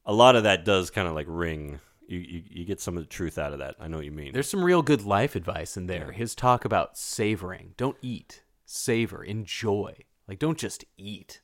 [0.05, 1.79] a lot of that does kind of like ring.
[2.07, 3.75] You, you you get some of the truth out of that.
[3.79, 4.33] I know what you mean.
[4.33, 6.11] There's some real good life advice in there.
[6.11, 7.73] His talk about savoring.
[7.77, 9.97] Don't eat, savor, enjoy.
[10.27, 11.41] Like, don't just eat.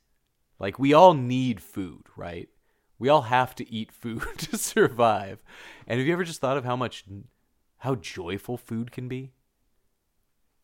[0.58, 2.48] Like, we all need food, right?
[2.98, 5.38] We all have to eat food to survive.
[5.86, 7.04] And have you ever just thought of how much,
[7.78, 9.32] how joyful food can be?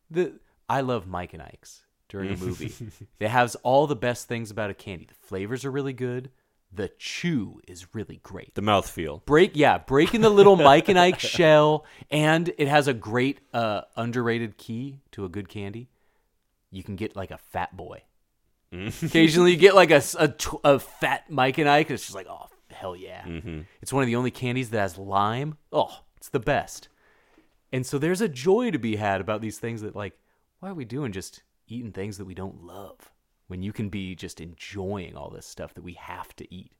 [0.09, 2.73] The I love Mike and Ike's during a movie.
[3.19, 5.05] it has all the best things about a candy.
[5.05, 6.29] The flavors are really good.
[6.71, 9.23] The chew is really great the mouthfeel.
[9.25, 13.81] break yeah breaking the little mike and ike shell and it has a great uh
[13.95, 15.87] underrated key to a good candy
[16.71, 18.03] you can get like a fat boy
[18.73, 19.05] Mm-hmm.
[19.05, 22.15] occasionally you get like a, a tw- a fat mike and ike and it's just
[22.15, 23.23] like oh hell yeah.
[23.23, 23.61] Mm-hmm.
[23.81, 25.57] It's one of the only candies that has lime.
[25.71, 26.89] Oh it's the best.
[27.71, 30.17] And so there's a joy to be had about these things that like
[30.59, 33.11] why are we doing just eating things that we don't love
[33.47, 36.71] when you can be just enjoying all this stuff that we have to eat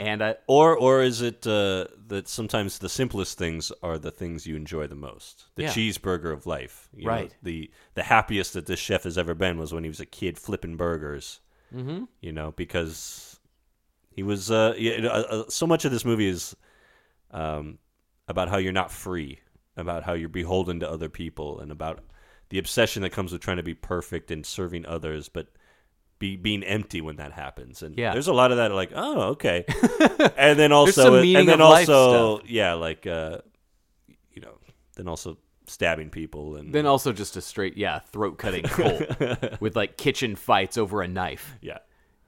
[0.00, 4.46] and I, Or or is it uh, that sometimes the simplest things are the things
[4.46, 5.46] you enjoy the most?
[5.56, 5.72] The Yeah.
[5.72, 7.32] cheeseburger of life, you know, Right.
[7.42, 10.38] the the happiest that this chef has ever been was when he was a kid
[10.38, 11.40] flipping burgers.
[11.74, 12.04] Mm-hmm.
[12.20, 13.40] You know, because
[14.10, 14.50] he was.
[14.50, 16.56] Uh, you know, uh, uh, so much of this movie is
[17.30, 17.78] um,
[18.28, 19.40] about how you're not free,
[19.76, 22.00] about how you're beholden to other people, and about
[22.50, 25.48] the obsession that comes with trying to be perfect and serving others, but
[26.18, 27.82] be being empty when that happens.
[27.82, 28.12] And Yeah.
[28.12, 29.64] there's a lot of that, like, oh, okay,
[30.36, 33.38] and then also, and then also, yeah, like, uh,
[34.32, 34.58] you know,
[34.96, 39.76] then also stabbing people and Then also just a straight, yeah, throat cutting cult with
[39.76, 41.78] like kitchen fights over a knife, yeah,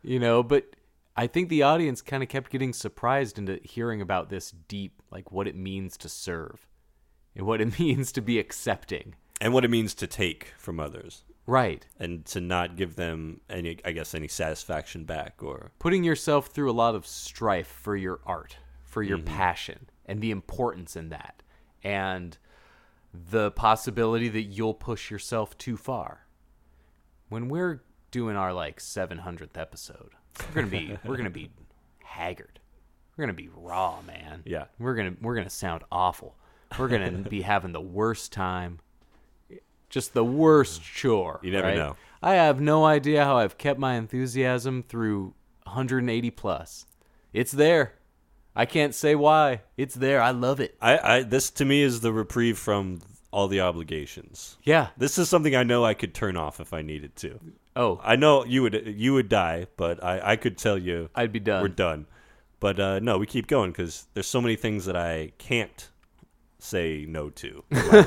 [0.03, 0.43] you know.
[0.43, 0.77] But
[1.17, 5.33] I think the audience kind of kept getting surprised into hearing about this deep, like
[5.33, 6.67] what it means to serve
[7.35, 9.15] and what it means to be accepting.
[9.41, 11.85] and what it means to take from others Right.
[11.99, 16.71] and to not give them any, I guess, any satisfaction back or Putting yourself through
[16.71, 19.27] a lot of strife for your art, for your Mm-hmm.
[19.37, 19.91] passion.
[20.07, 21.43] and the importance in that
[21.85, 22.37] and
[23.13, 26.27] the possibility that you'll push yourself too far.
[27.29, 30.11] When we're doing our like 700th episode,
[30.49, 31.51] we're going to be we're going to be
[32.05, 32.59] haggard.
[33.17, 34.43] We're going to be raw, man.
[34.47, 34.65] Yeah.
[34.79, 36.37] We're going to we're going to sound awful.
[36.79, 38.79] We're going to be having the worst time.
[39.91, 41.41] Just the worst chore.
[41.43, 41.77] You never right?
[41.77, 41.97] know.
[42.23, 46.87] I have no idea how I've kept my enthusiasm through 180 plus.
[47.33, 47.95] It's there.
[48.55, 49.63] I can't say why.
[49.77, 50.21] It's there.
[50.21, 50.77] I love it.
[50.81, 53.01] I, I this to me is the reprieve from
[53.31, 54.57] all the obligations.
[54.65, 54.89] Yeah.
[54.97, 57.39] This is something I know I could turn off if I needed to.
[57.77, 61.33] Oh, I know you would you would die, but I, I could tell you I'd
[61.33, 61.63] be done.
[61.63, 62.07] we're done.
[62.59, 65.89] But uh, no, we keep going because there's so many things that I can't
[66.63, 67.65] say no to.
[67.71, 68.03] in my life.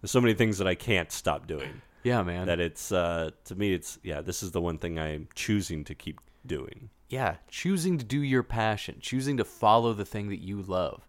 [0.00, 1.82] there's so many things that I can't stop doing.
[2.04, 2.46] yeah, man.
[2.46, 4.20] That it's uh, to me, it's yeah.
[4.20, 6.90] This is the one thing I'm choosing to keep doing.
[7.08, 11.06] yeah, choosing to do your passion, choosing to follow the thing that you love.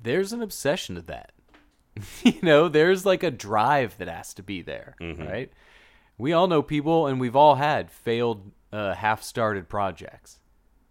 [0.00, 1.32] There's an obsession to that.
[2.22, 5.26] you know, there's like a drive that has to be there, Mm-hmm.
[5.26, 5.52] right?
[6.16, 10.38] We all know people, and we've all had failed, uh, half-started projects.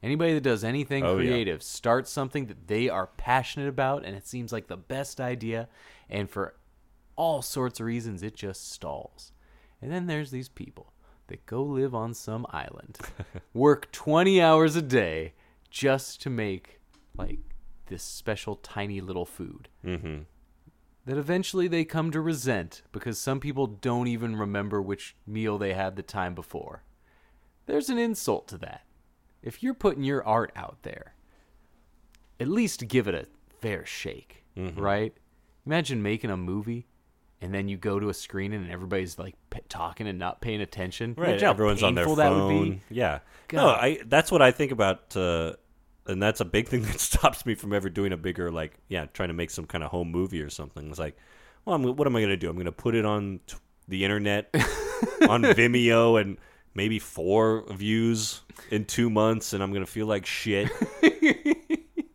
[0.03, 1.29] Anybody that does anything Oh, yeah.
[1.29, 5.67] creative starts something that they are passionate about, and it seems like the best idea,
[6.09, 6.55] and for
[7.15, 9.31] all sorts of reasons, it just stalls.
[9.81, 10.93] And then there's these people
[11.27, 12.97] that go live on some island,
[13.53, 15.33] work 20 hours a day
[15.69, 16.79] just to make
[17.17, 17.39] like
[17.87, 19.67] this special tiny little food.
[19.83, 20.19] Mm-hmm.
[21.05, 25.73] That eventually they come to resent because some people don't even remember which meal they
[25.73, 26.83] had the time before.
[27.65, 28.81] There's an insult to that.
[29.47, 31.15] If you're putting your art out there,
[32.39, 33.25] at least give it a
[33.61, 34.43] fair shake,
[34.75, 35.13] right?
[35.65, 36.87] Imagine making a movie
[37.41, 40.61] and then you go to a screening and everybody's like p- talking and not paying
[40.61, 41.13] attention.
[41.17, 42.17] Right, Everyone's on their phone.
[42.17, 42.81] That would be.
[42.89, 43.19] Yeah.
[43.53, 43.99] No, I.
[44.05, 45.15] That's what I think about.
[45.15, 45.53] Uh,
[46.07, 49.05] and that's a big thing that stops me from ever doing a bigger like yeah
[49.07, 51.17] trying to make some kind of home movie or something it's like
[51.65, 53.57] well I'm, what am i going to do i'm going to put it on t-
[53.89, 54.49] the internet
[55.29, 56.37] on vimeo and
[56.77, 60.69] maybe four views in two months and i'm going to feel like shit.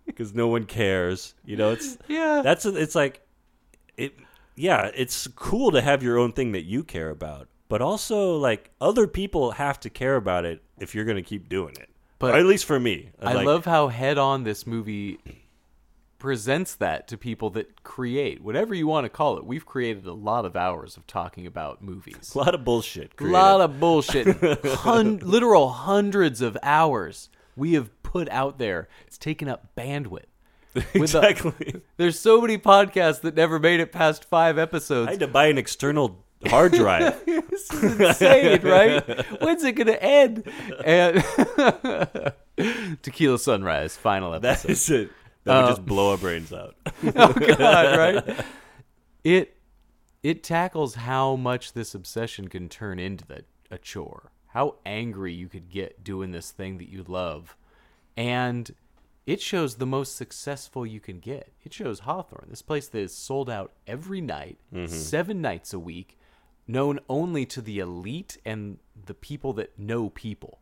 [0.07, 1.71] Because no one cares you know?
[1.73, 2.43] It's Yeah.
[2.45, 3.27] that's it's like
[3.97, 4.15] it
[4.57, 8.71] yeah it's cool to have your own thing that you care about but also like
[8.81, 11.89] other people have to care about it if you're going to keep doing it.
[12.19, 13.11] But or at least for me.
[13.21, 15.19] I Like, love how head on this movie
[16.23, 19.45] presents that to people that create whatever you want to call it.
[19.45, 22.33] We've created a lot of hours of talking about movies.
[22.33, 24.37] a lot of bullshit A lot of bullshit.
[24.65, 28.89] Hun- literal hundreds of hours we have put out there.
[29.09, 30.27] It's taken up bandwidth.
[30.75, 35.09] The- exactly there's so many podcasts that never made it past five episodes.
[35.09, 39.05] i had to buy an external hard drive this is insane, right?
[39.43, 40.45] When's it gonna end?
[40.85, 41.23] And
[43.03, 44.69] Tequila Sunrise, final episode.
[44.69, 45.11] that is it
[45.45, 46.75] that would um, just blow our brains out
[47.17, 48.45] oh god, right?
[49.25, 49.57] It
[50.23, 54.31] it tackles how much this obsession can turn into the, a chore.
[54.49, 57.57] How angry you could get doing this thing that you love.
[58.17, 58.73] And
[59.27, 61.53] it shows the most successful you can get.
[61.65, 64.93] It shows Hawthorne, this place that is sold out every night, mm-hmm.
[64.93, 66.19] seven nights a week,
[66.67, 70.59] known only to the elite and the people that know people.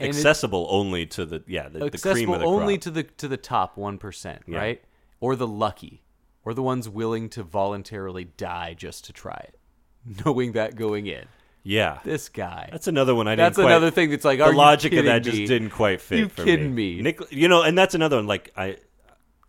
[0.00, 2.82] And accessible only to the yeah the, the cream of the only crop.
[2.82, 4.58] to the to the top one percent, Yeah.
[4.58, 4.84] right?
[5.20, 6.02] Or the lucky,
[6.44, 9.58] or the ones willing to voluntarily die just to try it,
[10.24, 11.26] knowing that going in.
[11.62, 12.68] yeah This guy.
[12.72, 13.44] That's another one I didn't know.
[13.44, 15.30] That's quite, another thing that's like, the are you logic of kidding that me?
[15.30, 16.18] just didn't quite fit.
[16.18, 16.96] You for kidding me?
[16.96, 17.02] me?
[17.02, 18.26] Nick, you know, and that's another one.
[18.26, 18.78] Like I,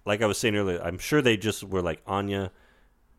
[0.06, 2.52] like I was saying earlier, I'm sure they just were like Anya,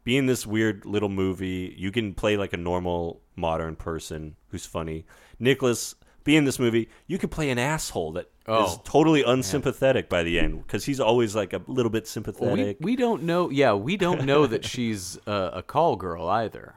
[0.05, 1.75] be in this weird little movie.
[1.77, 5.07] You can play like a normal modern person who's funny.
[5.41, 6.89] Nicholas, be in this movie.
[7.07, 8.81] You can play an asshole that is Oh.
[8.85, 12.79] totally unsympathetic by the end because he's always like a little bit sympathetic.
[12.81, 13.51] we we, don't know.
[13.51, 16.75] Yeah, we don't know that she's a, a call girl either.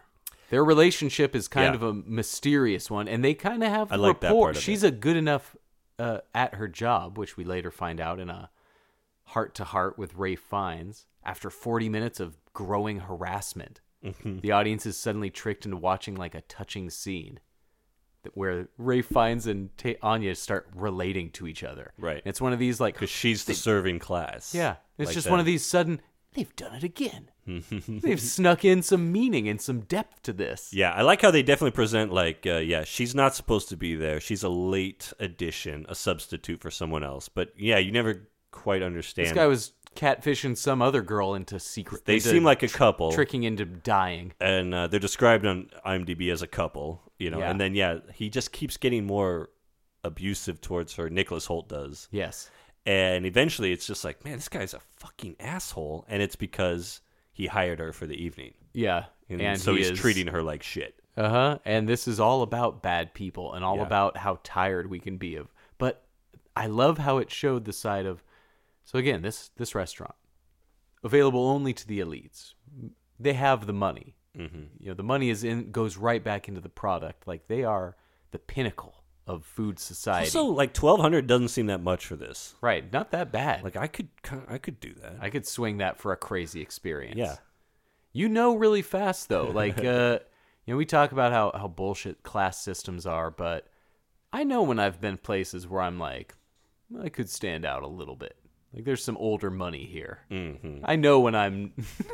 [0.50, 1.76] Their relationship is kind Yeah.
[1.76, 4.54] of a mysterious one, and they kind of have I like rapport.
[4.54, 5.56] She's a good enough
[6.00, 8.50] uh, at her job, which we later find out in a
[9.26, 11.06] heart to heart with Ray Fiennes.
[11.24, 14.40] After 40 minutes of growing harassment, Mm-hmm.
[14.40, 17.40] the audience is suddenly tricked into watching like a touching scene
[18.36, 21.94] where Ray Fiennes and Ta Anya start relating to each other.
[21.98, 22.18] Right.
[22.18, 24.54] And it's one of these like because she's the serving class.
[24.54, 25.32] yeah, it's like just that.
[25.32, 26.02] one of these sudden.
[26.34, 27.32] They've done it again.
[27.88, 30.72] They've snuck in some meaning and some depth to this.
[30.72, 33.96] Yeah, I like how they definitely present like, uh, yeah, she's not supposed to be
[33.96, 34.20] there.
[34.20, 37.28] She's a late addition, a substitute for someone else.
[37.28, 39.28] But yeah, you never quite understand.
[39.30, 42.06] This guy was catfishing some other girl into secret.
[42.06, 44.34] they into seem like a couple, tricking into dying.
[44.42, 47.02] and uh, they're described on IMDb as a couple.
[47.18, 47.50] You know, Yeah.
[47.50, 49.50] and then yeah, he just keeps getting more
[50.04, 51.10] abusive towards her.
[51.10, 52.50] Nicholas Hoult does, Yes,
[52.86, 56.06] And eventually it's just like, man, this guy's a fucking asshole.
[56.08, 57.02] And it's because
[57.34, 58.54] he hired her for the evening.
[58.74, 60.96] Yeah, And, so he he's is- treating her like shit.
[61.18, 61.58] Uh huh.
[61.66, 63.84] And this is all about bad people and all Yeah.
[63.88, 65.52] about how tired we can be of.
[65.80, 66.04] But
[66.56, 68.24] I love how it showed the side of.
[68.88, 70.16] So again, this this restaurant
[71.04, 72.54] available only to the elites.
[73.20, 74.16] They have the money.
[74.38, 74.64] Mm-hmm.
[74.80, 77.28] You know, the money is in goes right back into the product.
[77.28, 77.98] Like they are
[78.32, 80.28] the pinnacle of food society.
[80.28, 82.56] Also, like twelve hundred doesn't seem that much for this.
[82.62, 83.62] right, not that bad.
[83.62, 84.08] Like I could,
[84.48, 85.18] I could do that.
[85.20, 87.18] I could swing that for a crazy experience.
[87.18, 87.36] yeah,
[88.14, 89.52] You know really fast though.
[89.54, 90.20] Like uh
[90.66, 93.68] you know, we talk about how, how bullshit class systems are, but
[94.32, 96.36] I know when I've been places where I'm like,
[97.02, 98.38] I could stand out a little bit.
[98.78, 100.20] Like there's some older money here.
[100.30, 100.86] Mm-hmm.
[100.86, 101.74] I know when I'm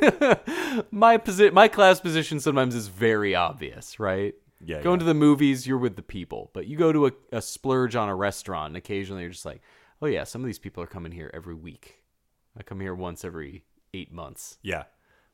[0.90, 4.34] my posi- my class position sometimes is very obvious, right?
[4.64, 5.00] Yeah, Going yeah.
[5.00, 8.08] to the movies, you're with the people, but you go to a, a splurge on
[8.08, 9.60] a restaurant, and occasionally you're just like,
[10.00, 12.02] oh yeah, some of these people are coming here every week.
[12.58, 14.56] I come here once every eight months.
[14.62, 14.84] yeah.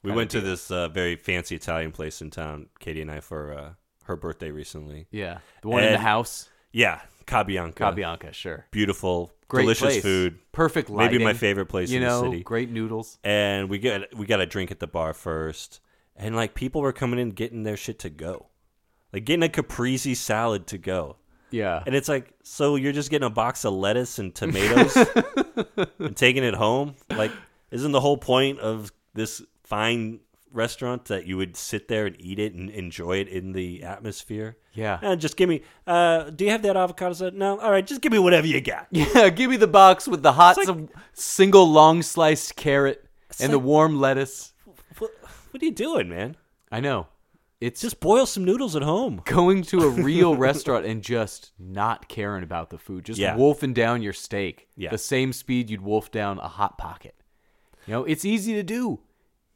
[0.02, 3.52] We went to this uh, very fancy Italian place in town, Katie and I, for
[3.52, 3.70] uh,
[4.04, 5.06] her birthday recently.
[5.10, 7.74] Yeah, the one in the house, Yeah, Cabianca.
[7.74, 8.66] Cabianca, sure.
[8.70, 10.02] Beautiful, Great delicious place.
[10.02, 10.38] food.
[10.52, 12.42] perfect Maybe my favorite place You in the city.
[12.42, 13.18] great noodles.
[13.24, 15.80] and we got we got a drink at the bar first,
[16.16, 18.46] and like people were coming in getting their shit to go,
[19.12, 21.16] like getting a caprese salad to go,
[21.50, 24.96] Yeah, and it's like so you're just getting a box of lettuce and tomatoes
[25.98, 26.94] and taking it home.
[27.10, 27.32] Like,
[27.70, 30.20] isn't the whole point of this fine
[30.52, 34.56] restaurant that you would sit there and eat it and enjoy it in the atmosphere?
[34.72, 34.98] Yeah.
[35.02, 35.62] and just give me.
[35.86, 37.34] Uh, do you have that avocado salad?
[37.34, 37.58] No.
[37.58, 38.86] All right, just give me whatever you got.
[38.92, 39.28] yeah.
[39.30, 43.04] Give me the box with the hot like- some single long sliced carrot
[43.40, 44.52] and the warm lettuce.
[44.98, 45.10] What,
[45.50, 46.36] what are you doing, man?
[46.70, 47.06] I know.
[47.60, 49.20] It's Just boil some noodles at home.
[49.26, 53.36] going to a real restaurant and just not caring about the food, just Yeah.
[53.36, 54.88] wolfing down your steak Yeah.
[54.90, 57.14] the same speed you'd wolf down a hot pocket.
[57.86, 59.00] You know, it's easy to do.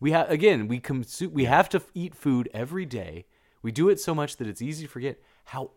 [0.05, 3.25] We have again, we consume, we have to eat food every day.
[3.62, 5.71] We do it so much that it's easy to forget how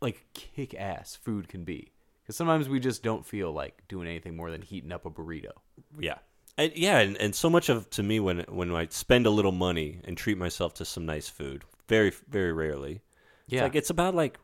[0.00, 1.92] like kick ass food can be.
[2.22, 5.50] Because sometimes we just don't feel like doing anything more than heating up a burrito.
[6.00, 6.16] Yeah.
[6.56, 9.52] And, yeah, and, and so much of to me when when I spend a little
[9.52, 13.02] money and treat myself to some nice food, very very rarely.
[13.44, 13.64] It's Yeah.
[13.64, 14.38] like it's about like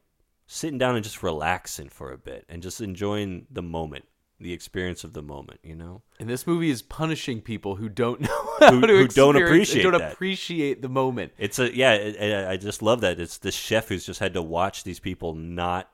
[0.47, 4.05] sitting down and just relaxing for a bit and just enjoying the moment,
[4.41, 6.03] the experience of the moment, you know?
[6.19, 10.13] And this movie is punishing people who don't know Who- who don't appreciate don't that.
[10.15, 11.33] appreciate the moment.
[11.39, 13.21] It's a yeah, it- I just love that.
[13.21, 15.91] It's this chef who's just had to watch these people not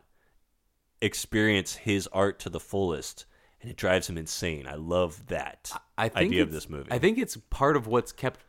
[1.00, 3.26] experience his art to the fullest
[3.60, 4.66] and it drives him insane.
[4.66, 6.90] I love that I think idea of this movie.
[6.90, 8.40] I think it's part of what's kept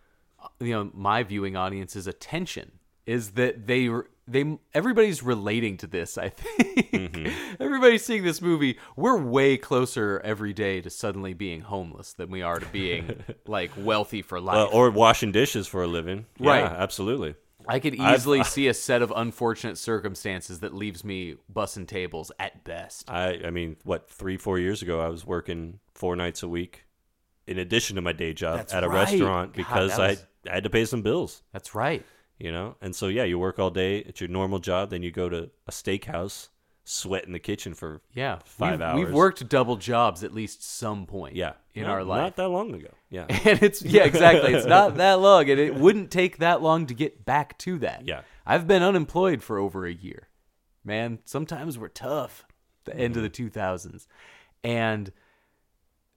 [0.59, 2.73] you know my viewing audience's attention
[3.05, 3.89] is that they
[4.27, 6.17] they everybody's relating to this.
[6.17, 7.61] I think Mm-hmm.
[7.61, 8.77] everybody's seeing this movie.
[8.95, 13.71] We're way closer every day to suddenly being homeless than we are to being like
[13.77, 14.57] wealthy for life.
[14.57, 16.25] Uh, or washing dishes for a living.
[16.39, 16.59] Right.
[16.61, 17.35] Yeah, absolutely.
[17.67, 22.31] I could I've- easily see a set of unfortunate circumstances that leaves me bussing tables
[22.39, 23.09] at best.
[23.09, 26.85] I I mean, what three four years ago, I was working four nights a week,
[27.45, 29.09] in addition to my day job That's at a right.
[29.09, 31.43] restaurant God, because was- I, I had to pay some bills.
[31.51, 32.05] That's right.
[32.39, 35.09] You know, and so yeah, you work all day at your normal job, then you
[35.11, 36.49] go to a steakhouse,
[36.83, 39.05] sweat in the kitchen for Yeah, 5 we've, hours.
[39.05, 41.35] We've worked double jobs at least some point.
[41.35, 42.21] yeah in Not- our life.
[42.21, 42.89] not that long ago.
[43.09, 46.85] Yeah, and it's yeah exactly it's not that long and it wouldn't take that long
[46.87, 48.21] to get back to that Yeah.
[48.45, 50.27] i've been unemployed for over a year
[50.83, 52.45] man sometimes we're tough
[52.85, 54.07] the end of the 2000s
[54.63, 55.11] and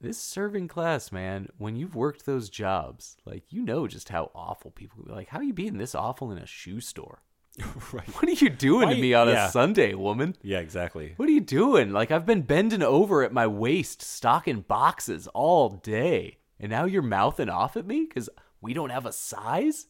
[0.01, 4.71] this serving class man when you've worked those jobs like you know just how awful
[4.71, 7.21] people be like how are you being this awful in a shoe store
[7.91, 8.07] right.
[8.15, 9.47] what are you doing Why- to me on yeah.
[9.47, 11.13] a sunday woman Yeah, exactly.
[11.17, 11.91] what are you doing?
[11.91, 17.01] Like I've been bending over at my waist, stocking boxes all day, and now you're
[17.01, 18.29] mouthing off at me because
[18.61, 19.87] we don't have a size.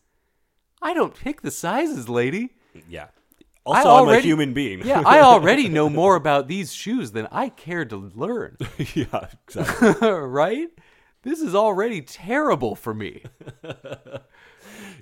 [0.81, 2.55] I don't pick the sizes, lady.
[2.89, 3.07] Yeah.
[3.65, 4.81] Also, I'm a human being.
[4.85, 8.57] Yeah, I already know more about these shoes than I care to learn.
[8.95, 10.09] yeah, exactly.
[10.09, 10.67] right?
[11.23, 13.23] This is already terrible for me.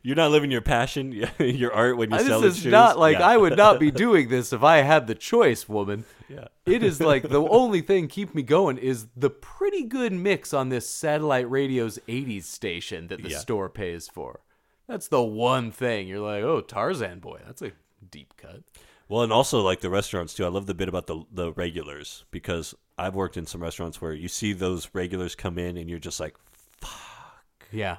[0.02, 2.56] You're not living your passion, your art when you sell shoes.
[2.56, 3.28] this is not like Yeah.
[3.28, 6.06] I would not be doing this if I had the choice, woman.
[6.30, 6.48] Yeah.
[6.66, 10.70] It is like the only thing keep me going is the pretty good mix on
[10.70, 13.38] this satellite radio's 80s station that the Yeah.
[13.40, 14.40] store pays for.
[14.88, 16.08] That's the one thing.
[16.08, 17.72] You're like, "Oh, Tarzan boy, that's a
[18.10, 18.64] deep cut."
[19.08, 20.46] Well, and also like the restaurants too.
[20.46, 24.14] I love the bit about the the regulars because I've worked in some restaurants where
[24.14, 26.36] you see those regulars come in and you're just like,
[26.80, 27.44] fuck.
[27.72, 27.98] Yeah.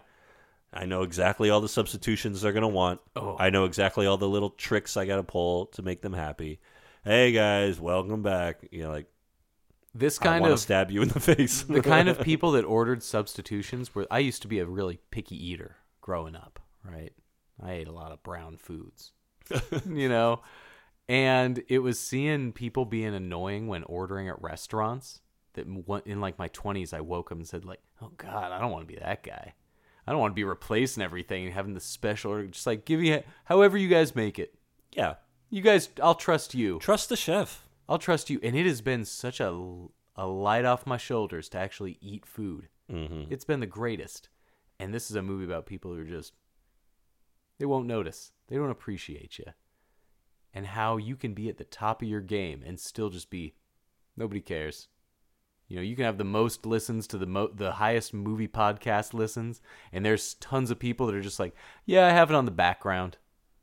[0.72, 3.01] I know exactly all the substitutions they're gonna want.
[3.16, 3.36] Oh.
[3.40, 6.61] I know exactly all the little tricks I gotta pull to make them happy.
[7.05, 8.68] Hey guys, welcome back.
[8.70, 9.07] You know, like
[9.94, 11.62] This kind of stab you in the face.
[11.64, 15.34] the kind of people that ordered substitutions were I used to be a really picky
[15.44, 17.12] eater growing up, right?
[17.61, 19.11] I ate a lot of brown foods.
[19.88, 20.40] you know,
[21.09, 25.20] and it was seeing people being annoying when ordering at restaurants
[25.55, 25.66] that
[26.07, 28.86] in like my 20s I woke up and said like, "Oh god, I don't want
[28.86, 29.55] to be that guy.
[30.07, 33.01] I don't want to be replacing everything and having the special or Just like give
[33.01, 34.55] me however you guys make it.
[34.92, 35.14] yeah.
[35.53, 36.78] You guys, I'll trust you.
[36.78, 37.66] Trust the chef.
[37.88, 38.38] I'll trust you.
[38.40, 39.48] And it has been such a,
[40.14, 42.68] a light off my shoulders to actually eat food.
[42.88, 43.32] Mm-hmm.
[43.32, 44.28] It's been the greatest.
[44.78, 46.34] And this is a movie about people who are just,
[47.61, 48.32] they won't notice.
[48.48, 49.44] They don't appreciate you.
[50.52, 53.54] And how you can be at the top of your game and still just be,
[54.16, 54.88] nobody cares.
[55.68, 59.12] You know, you can have the most listens to the mo- the highest movie podcast
[59.14, 59.61] listens,
[59.92, 61.54] and there's tons of people that are just like,
[61.84, 63.18] yeah, I have it on the background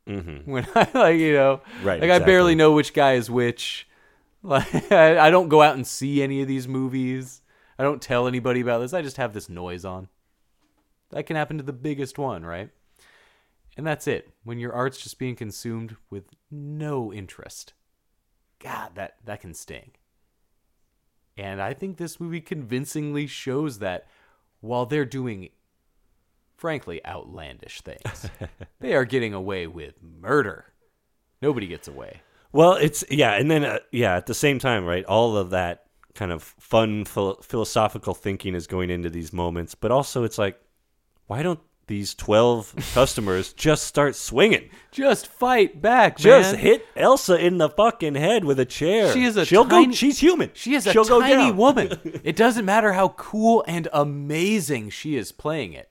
[0.07, 0.49] Mm-hmm.
[0.49, 3.89] when I like you know Right, like I barely know which guy is which.
[4.43, 7.41] Like I, I don't go out and see any of these movies.
[7.77, 8.93] I don't tell anybody about this.
[8.93, 10.07] I just have this noise on.
[11.09, 12.69] That can happen to the biggest one, right?
[13.78, 14.34] And that's it.
[14.43, 17.73] When your art's just being consumed with no interest.
[18.59, 19.91] God, that that can sting.
[21.38, 24.07] And I think this movie convincingly shows that
[24.59, 25.49] while they're doing
[26.57, 28.30] frankly outlandish things,
[28.80, 30.73] they are getting away with murder.
[31.39, 32.21] Nobody gets away.
[32.51, 35.05] Well, it's yeah, and then uh, yeah, at the same time, right?
[35.05, 35.84] All of that
[36.15, 40.59] kind of fun phil- philosophical thinking is going into these moments, but also it's like,
[41.28, 44.69] why don't these twelve customers just start swinging?
[44.91, 46.61] Just fight back, Just man.
[46.61, 49.11] hit Elsa in the fucking head with a chair.
[49.13, 49.91] She is a She'll tiny- go.
[49.93, 50.51] She's human.
[50.53, 51.99] She is a She'll tiny woman.
[52.23, 55.89] It doesn't matter how cool and amazing she is playing it.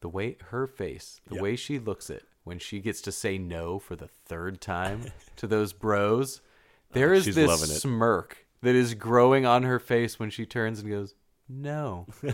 [0.00, 3.78] The way her face, the way she looks it when she gets to say no
[3.78, 9.44] for the third time to those bros, oh, there is this smirk that is growing
[9.46, 11.14] on her face when she turns and goes,
[11.48, 12.06] "No."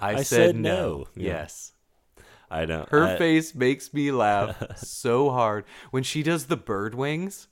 [0.00, 0.98] I, said, said no.
[0.98, 1.06] no.
[1.14, 1.72] Yes.
[2.50, 2.86] I know.
[2.90, 7.48] Her I- face makes me laugh so hard when she does the bird wings.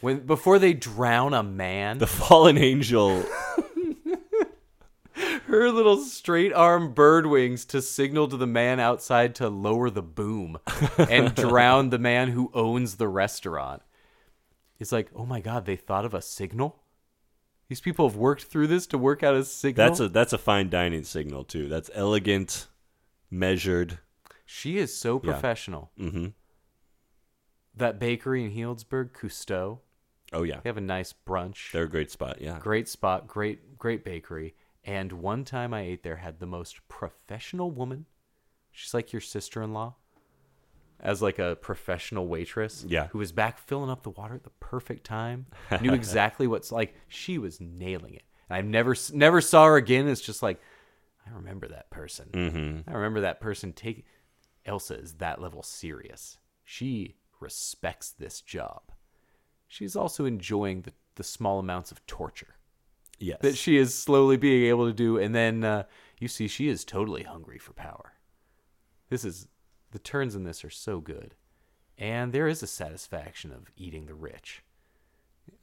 [0.00, 3.24] When before they drown a man, the fallen angel.
[5.46, 10.02] her little straight arm bird wings to signal to the man outside to lower the
[10.02, 10.58] boom
[10.98, 13.82] and drown the man who owns the restaurant.
[14.80, 16.82] It's like, oh my god, they thought of a signal.
[17.68, 19.86] These people have worked through this to work out a signal.
[19.86, 21.68] That's a that's a fine dining signal too.
[21.68, 22.68] That's elegant,
[23.30, 23.98] measured.
[24.44, 25.32] she is so Yeah.
[25.32, 25.90] professional.
[25.98, 26.26] Mm-hmm.
[27.76, 29.80] That bakery in Healdsburg, Costeaux,
[30.32, 31.70] Oh yeah, they have a nice brunch.
[31.72, 32.40] they're a great spot.
[32.40, 32.58] Yeah.
[32.58, 37.70] great spot great great bakery and one time i ate there had the most professional
[37.70, 38.06] woman
[38.72, 39.94] she's like your sister-in-law
[41.00, 43.08] as like a professional waitress Yeah.
[43.08, 45.46] who was back filling up the water at the perfect time
[45.80, 48.22] knew exactly what's like she was nailing it.
[48.48, 50.08] And i never never saw her again.
[50.08, 50.60] It's just like
[51.26, 52.28] i remember that person.
[52.32, 52.90] Mm-hmm.
[52.90, 54.04] i remember that person take
[54.66, 56.38] elsa is that level serious.
[56.64, 58.82] She respects this job.
[59.68, 62.54] She's also enjoying the, the small amounts of torture
[63.18, 63.38] Yes.
[63.42, 65.18] that she is slowly being able to do.
[65.18, 65.84] And then uh,
[66.18, 68.14] you see she is totally hungry for power.
[69.10, 69.46] This is
[69.94, 71.34] the turns in this are so good.
[71.96, 74.62] And there is a satisfaction of eating the rich.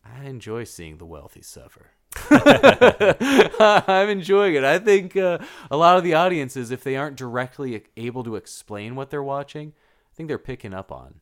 [0.05, 1.91] I enjoy seeing the wealthy suffer.
[2.29, 4.63] I'm enjoying it.
[4.63, 8.95] I think uh, a lot of the audiences if they aren't directly able to explain
[8.95, 9.73] what they're watching
[10.11, 11.21] i think they're picking up on.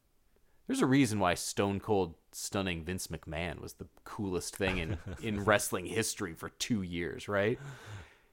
[0.67, 5.43] There's a reason why Stone Cold Stunning Vince McMahon was the coolest thing in, in
[5.45, 7.57] wrestling history for two years, right?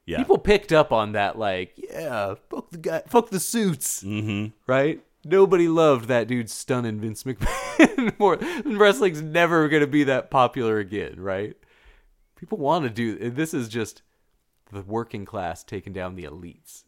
[0.07, 0.19] Yeah.
[0.19, 4.55] People picked up on that, like, yeah, fuck the guy, fuck the suits, mm-hmm.
[4.67, 5.01] right?
[5.25, 8.39] Nobody loved that dude stunning Vince McMahon more.
[8.65, 11.57] Wrestling's never gonna be that popular again, right?
[12.37, 13.53] People want to do this.
[13.53, 14.03] Is just
[14.71, 16.85] the working class taking down the elites,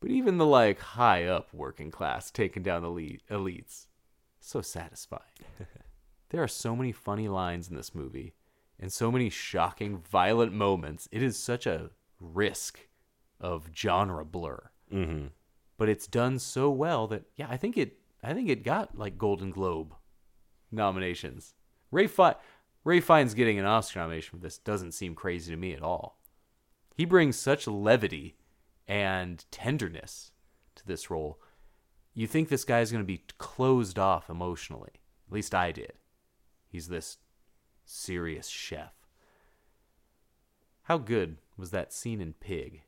[0.00, 3.86] but even the like high up working class taking down the elite, elites
[4.44, 5.22] so satisfying.
[6.30, 8.34] there are so many funny lines in this movie
[8.78, 11.08] and so many shocking, violent moments.
[11.10, 11.90] It is such a
[12.20, 12.80] risk
[13.40, 14.70] of genre blur.
[14.92, 15.26] Mm-hmm.
[15.76, 19.18] But it's done so well that yeah, I think it I think it got like
[19.18, 19.94] Golden Globe
[20.70, 21.54] nominations.
[21.90, 22.36] Ray Fi-
[22.84, 26.18] Ray Fiennes getting an Oscar nomination for this doesn't seem crazy to me at all.
[26.96, 28.36] He brings such levity
[28.86, 30.30] and tenderness
[30.76, 31.40] to this role
[32.14, 34.92] you think this guy's going to be closed off emotionally.
[35.26, 35.94] At least I did.
[36.68, 37.18] He's this
[37.84, 38.92] serious chef.
[40.84, 42.82] How good was that scene in Pig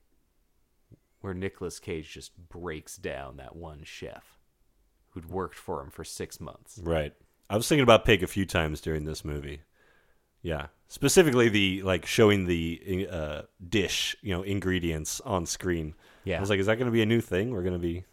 [1.21, 4.39] where Nicolas Cage just breaks down that one chef
[5.11, 6.81] who'd worked for him for six months?
[6.83, 7.13] Right.
[7.49, 9.61] I was thinking about Pig a few times during this movie.
[10.43, 15.95] Yeah, specifically the like showing the uh, dish, you know, ingredients on screen.
[16.25, 16.37] Yeah.
[16.37, 17.51] I was like, is that going to be a new thing?
[17.51, 18.05] We're going to be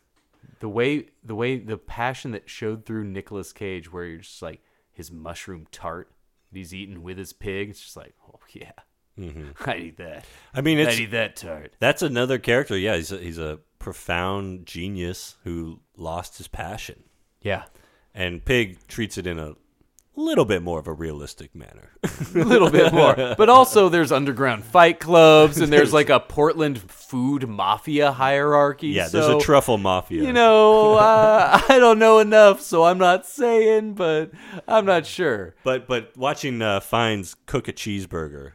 [0.60, 4.62] The way the way the passion that showed through Nicolas Cage, where you're just like
[4.92, 6.12] his mushroom tart
[6.52, 7.70] that he's eating with his pig.
[7.70, 8.72] It's just like, oh yeah,
[9.66, 10.26] I eat that.
[10.54, 11.74] I mean, I it's eat that tart.
[11.80, 12.78] that's another character.
[12.78, 17.04] Yeah, he's a, he's a profound genius who lost his passion,
[17.42, 17.64] Yeah,
[18.14, 19.56] and Pig treats it in a
[20.16, 21.92] little bit more of a realistic manner.
[22.36, 23.16] a little bit more.
[23.38, 28.90] But also, there's underground fight clubs, and there's like a Portland food mafia hierarchy.
[28.90, 30.24] yeah, there's a truffle mafia.
[30.24, 34.32] You know, uh, I don't know enough, so I'm not saying, but
[34.68, 35.56] I'm not sure.
[35.64, 38.54] But but watching uh, Fiennes cook a cheeseburger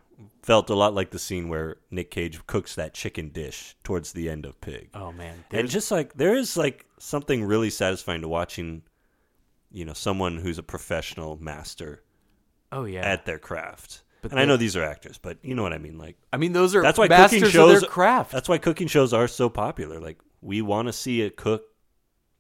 [0.49, 4.31] felt a lot like the scene where Nick Cage cooks that chicken dish towards the
[4.31, 4.89] end of Pig.
[4.95, 8.81] Oh man, and just like there is like something really satisfying to watching,
[9.71, 12.03] you know, someone who's a professional master
[12.73, 13.03] oh yeah.
[13.03, 14.05] at their craft.
[14.23, 15.99] But and I know these are actors, but you know what I mean.
[15.99, 18.33] Like I mean, those are that's why masters cooking shows of their craft.
[18.33, 20.01] That's why cooking shows are so popular.
[20.01, 21.65] Like we want to see a cook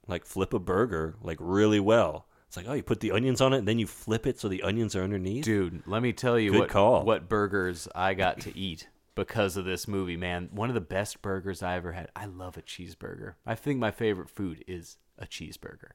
[0.06, 2.26] like flip a burger like really well.
[2.48, 4.48] It's like oh, you put the onions on it and then you flip it so
[4.48, 5.44] the onions are underneath.
[5.44, 7.04] Dude, let me tell you Good what call.
[7.04, 10.48] what burgers I got to eat because of this movie, man.
[10.52, 12.08] One of the best burgers I ever had.
[12.16, 13.34] I love a cheeseburger.
[13.44, 15.90] I think my favorite food is a cheeseburger.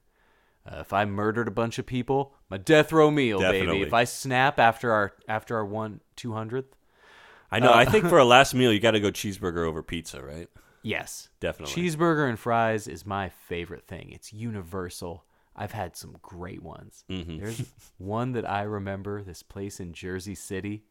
[0.66, 3.66] Uh, if I murdered a bunch of people, my death row meal, Definitely.
[3.78, 3.82] baby.
[3.88, 6.76] If I snap after our after our one two hundredth,
[7.50, 7.72] I know.
[7.72, 10.48] Uh, I think for a last meal, you got to go cheeseburger over pizza, right?
[10.82, 11.74] yes, Definitely.
[11.82, 14.10] cheeseburger and fries is my favorite thing.
[14.12, 15.24] It's universal.
[15.56, 17.04] I've had some great ones.
[17.10, 17.38] Mm-hmm.
[17.38, 17.62] There's
[17.98, 19.22] one that I remember.
[19.22, 20.84] This place in Jersey City.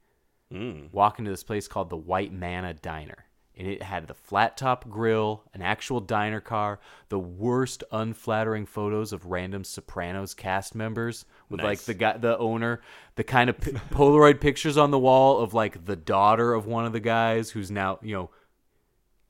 [0.53, 0.93] Mm.
[0.93, 3.25] walking to this place called the White Manna Diner.
[3.57, 9.13] And it had the flat top grill, an actual diner car, the worst unflattering photos
[9.13, 12.81] of random Sopranos cast members with like the guy, the owner,
[13.15, 16.85] the kind of pi- Polaroid pictures on the wall of like the daughter of one
[16.85, 18.29] of the guys who's now, you know,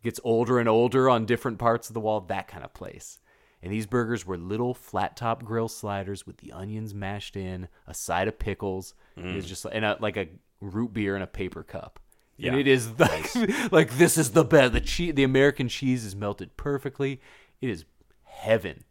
[0.03, 3.19] gets older and older on different parts of the wall, that kind of place.
[3.63, 7.93] And these burgers were little flat top grill sliders with the onions mashed in, a
[7.93, 9.47] side of pickles, it was mm.
[9.47, 10.27] just and a, like a
[10.59, 12.01] root beer in a paper cup.
[12.37, 12.57] And Yeah.
[12.57, 13.33] it is like,
[13.71, 14.73] like this is the best.
[14.73, 17.21] The cheese, the American cheese is melted perfectly.
[17.61, 17.85] It is
[18.23, 18.83] heaven.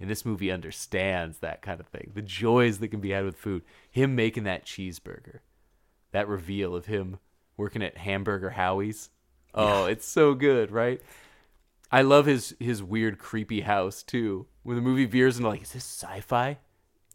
[0.00, 2.10] And this movie understands that kind of thing.
[2.14, 3.62] The joys that can be had with food.
[3.90, 5.40] Him making that cheeseburger.
[6.10, 7.18] That reveal of him
[7.56, 9.10] working at Hamburger Howie's.
[9.54, 11.00] Oh, it's so good, right?
[11.90, 14.46] I love his his weird creepy house too.
[14.62, 16.58] When the movie veers into like, is this sci-fi?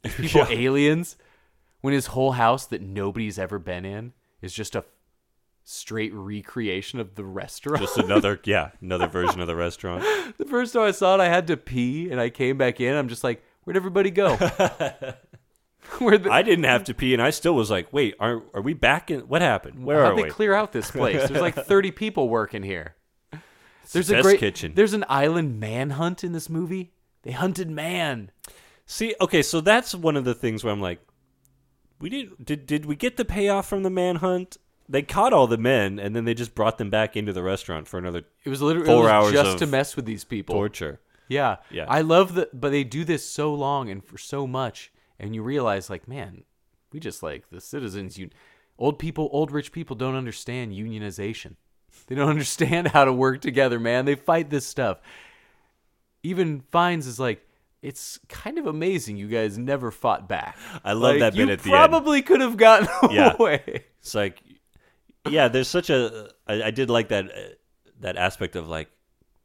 [0.04, 1.16] Is people aliens?
[1.82, 4.86] When his whole house that nobody's ever been in is just a
[5.64, 7.82] straight recreation of the restaurant.
[7.82, 10.02] Just another, yeah, another version of the restaurant.
[10.38, 12.96] the first time I saw it, I had to pee, and I came back in.
[12.96, 14.36] I'm just like, where'd everybody go?
[16.00, 18.62] Where the, I didn't have to pee, and I still was like, "Wait, are are
[18.62, 19.22] we back in?
[19.22, 19.84] What happened?
[19.84, 21.28] Where How'd are they we?" clear out this place?
[21.28, 22.96] There's like 30 people working here.
[23.92, 24.74] There's a test great kitchen.
[24.76, 26.94] There's an island manhunt in this movie.
[27.24, 28.32] They hunted man.
[28.86, 31.00] See, okay, so that's one of the things where I'm like,
[32.00, 34.58] we didn't did did we get the payoff from the manhunt?
[34.90, 37.88] They caught all the men, and then they just brought them back into the restaurant
[37.88, 40.54] for another It was literally Four it was hours just to mess with these people.
[40.54, 41.00] torture.
[41.30, 41.58] Yeah.
[41.72, 41.86] Yeah.
[41.88, 45.42] I love that, but they do this so long and for so much, and you
[45.42, 46.44] realize, like, man,
[46.92, 48.18] we just like the citizens.
[48.18, 48.30] You,
[48.78, 51.56] old people, old rich people don't understand unionization.
[52.08, 54.06] They don't understand how to work together, man.
[54.06, 55.00] They fight this stuff.
[56.24, 57.46] Even Fiennes is like,
[57.82, 60.58] it's kind of amazing you guys never fought back.
[60.86, 61.90] I love Like, that bit you at the end.
[61.92, 63.36] probably could have gotten Yeah.
[63.38, 63.84] away.
[64.00, 64.42] It's like,
[65.30, 66.30] yeah, there's such a.
[66.48, 67.40] I, I did like that uh,
[68.00, 68.90] that aspect of like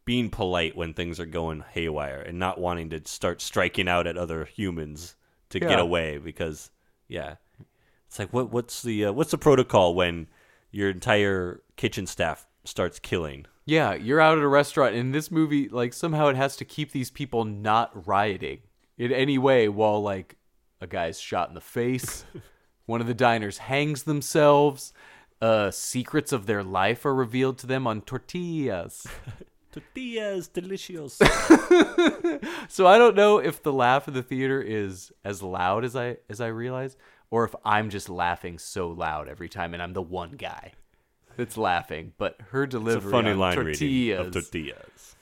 [0.05, 4.17] being polite when things are going haywire and not wanting to start striking out at
[4.17, 5.15] other humans
[5.51, 6.71] to get away because
[7.09, 7.37] yeah,
[8.09, 10.27] it's like what what's the uh, what's the protocol when
[10.73, 13.47] your entire kitchen staff starts killing?
[13.64, 16.93] Yeah, you're out at a restaurant, and this movie, like, somehow it has to keep
[16.93, 18.61] these people not rioting
[18.99, 20.37] in any way while, like,
[20.81, 22.24] a guy's shot in the face,
[22.87, 24.93] one of the diners hangs themselves,
[25.41, 29.07] uh, secrets of their life are revealed to them on tortillas.
[29.72, 31.20] Tortillas, delicious.
[32.68, 36.18] So I don't know if the laugh in the theater is as loud as I
[36.29, 36.97] as I realize,
[37.31, 40.72] or if I'm just laughing so loud every time, and I'm the one guy
[41.39, 42.12] that's laughing.
[42.18, 45.16] But her it's a delivery funny line tortillas, reading of tortillas.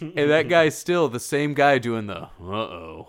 [0.00, 3.08] and that guy's still the same guy doing the uh oh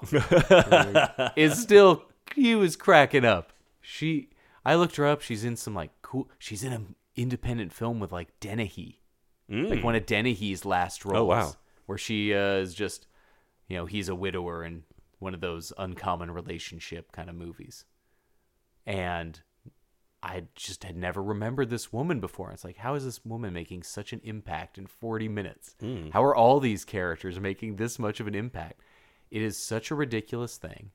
[1.36, 2.04] is still
[2.36, 3.52] he was cracking up
[3.82, 4.30] she
[4.64, 8.12] i looked her up she's in some like cool she's in an independent film with
[8.12, 9.00] like dennehy
[9.50, 11.54] like one of dennehy's last roles Oh, wow.
[11.88, 13.08] where she uh, is just
[13.68, 14.84] you know he's a widower in
[15.18, 17.86] one of those uncommon relationship kind of movies
[18.86, 19.42] and
[20.24, 22.52] I just had never remembered this woman before.
[22.52, 25.76] It's like, how is this woman making such an impact in 40 minutes?
[25.80, 26.10] Hmm.
[26.12, 28.82] How are all these characters making this much of an impact?
[29.32, 30.92] It is such a ridiculous thing,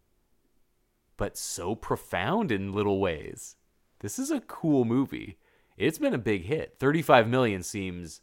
[1.17, 3.57] but so profound in little ways.
[4.01, 5.39] This is a cool movie.
[5.77, 6.77] It's been a big hit.
[6.79, 8.21] 35 million seems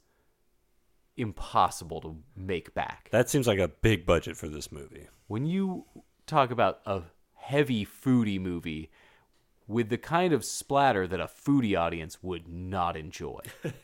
[1.18, 3.10] impossible to make back.
[3.12, 5.08] That seems like a big budget for this movie.
[5.28, 5.86] When you
[6.28, 7.02] talk about a
[7.34, 8.90] heavy foodie movie
[9.68, 13.40] with the kind of splatter that a foodie audience would not enjoy.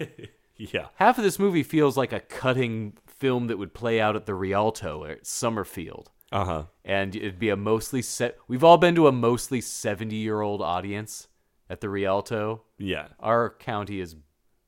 [0.59, 0.87] Yeah.
[0.95, 4.35] Half of this movie feels like a cutting film that would play out at the
[4.35, 6.11] Rialto or at Summerfield.
[6.31, 6.63] Uh huh.
[6.83, 8.37] And it'd be a mostly set.
[8.47, 11.27] We've all been to a mostly 70 year old audience
[11.69, 12.63] at the Rialto.
[12.77, 13.07] Yeah.
[13.21, 14.17] Our county is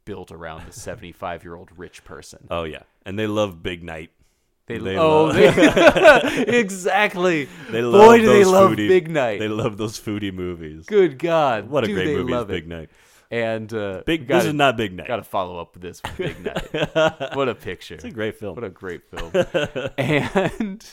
[0.05, 2.47] built around a 75 year old rich person.
[2.49, 2.83] Oh yeah.
[3.05, 4.11] And they love Big Night.
[4.79, 7.49] They, They oh, love- they, exactly.
[7.69, 9.39] They love Boy, do they love foodie- Big Night.
[9.39, 10.85] They love those foodie movies.
[10.85, 11.69] Good God.
[11.69, 12.53] What a do great movie is love it.
[12.53, 12.89] Big Night.
[13.31, 14.27] And uh, Big.
[14.27, 15.07] gotta, this is not Big Night.
[15.07, 17.29] Got to follow up with this with Big Night.
[17.35, 17.95] what a picture.
[17.95, 18.55] It's a great film.
[18.55, 19.31] What a great film.
[19.97, 20.85] and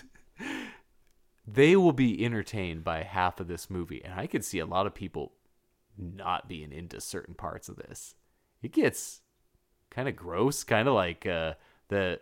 [1.47, 4.03] they will be entertained by half of this movie.
[4.05, 5.33] And I could see a lot of people
[5.97, 8.15] not being into certain parts of this.
[8.63, 9.21] It gets
[9.91, 11.55] kind of gross, kind of like uh,
[11.89, 12.21] the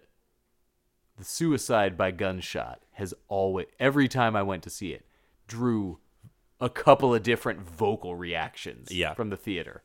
[1.16, 5.04] the suicide by gunshot has always every time I went to see it
[5.46, 5.98] drew
[6.60, 9.14] a couple of different vocal reactions Yeah.
[9.14, 9.82] from the theater.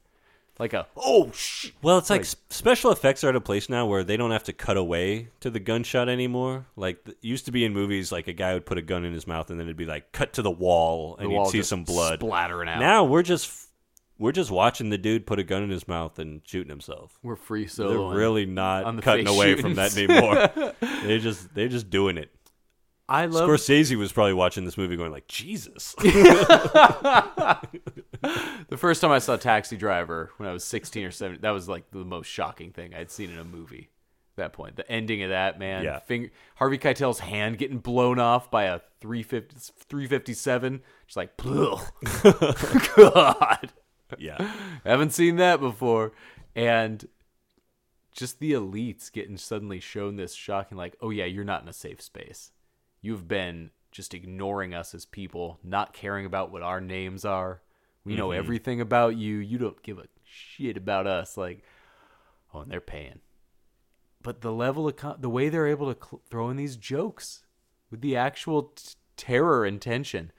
[0.60, 3.86] Like a oh sh Well, it's like, s special effects are at a place now
[3.88, 6.68] where they don't have to cut away to the gunshot anymore.
[6.76, 9.14] Like th- used to be in movies, like a guy would put a gun in
[9.14, 11.46] his mouth and then it'd be like cut to the wall and The you'd wall
[11.50, 12.80] see just some blood splattering out.
[12.80, 13.68] Now we're just f-
[14.22, 17.18] we're just watching the dude put a gun in his mouth and shooting himself.
[17.24, 20.18] we're free so They're really on not the cutting face away from that shootings.
[20.18, 20.74] anymore.
[21.04, 22.30] they just they're just doing it.
[23.10, 25.96] I love Scorsese was probably watching this movie going like, Jesus.
[25.98, 27.58] the
[28.78, 31.42] first time I saw Taxi Driver when I was 16 or 17.
[31.42, 33.90] That was like the most shocking thing I'd seen in a movie.
[34.38, 36.00] At that point, the ending of that man, Yeah.
[36.00, 40.82] finger, Harvey Keitel's hand getting blown off by a 350, 357.
[41.06, 41.36] Just like,
[42.96, 43.74] God,
[44.18, 44.54] yeah.
[44.84, 46.12] haven't seen that before.
[46.56, 47.08] And
[48.14, 51.74] just the elites getting suddenly shown this shocking, like, oh yeah, you're not in a
[51.74, 52.52] safe space.
[53.02, 57.62] You've been just ignoring us as people, not caring about what our names are.
[58.04, 59.38] We know everything about you.
[59.38, 61.38] You don't give a shit about us.
[61.38, 61.64] Like,
[62.54, 63.20] oh, and they're paying.
[64.24, 67.44] But the level of co- the way they're able to cl- throw in these jokes
[67.90, 70.32] with the actual t- terror and tension.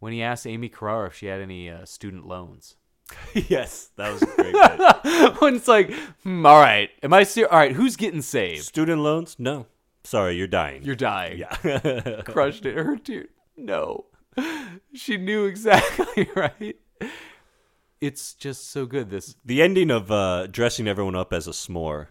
[0.00, 2.76] When he asked Aimee Carrero if she had any uh, student loans,
[3.34, 4.52] yes, that was a great
[5.32, 5.40] bit.
[5.40, 5.92] when it's like,
[6.22, 7.72] hmm, all right, am I ser- all right?
[7.72, 8.62] Who's getting saved?
[8.64, 9.36] Student loans?
[9.38, 9.66] No.
[10.04, 10.82] Sorry, you're dying.
[10.84, 11.38] You're dying.
[11.38, 12.20] yeah.
[12.24, 12.76] crushed it.
[12.76, 13.26] Her tear.
[13.56, 14.06] No,
[14.92, 16.76] she knew exactly right.
[18.00, 19.08] It's just so good.
[19.10, 22.08] This the ending of uh, dressing everyone up as a s'more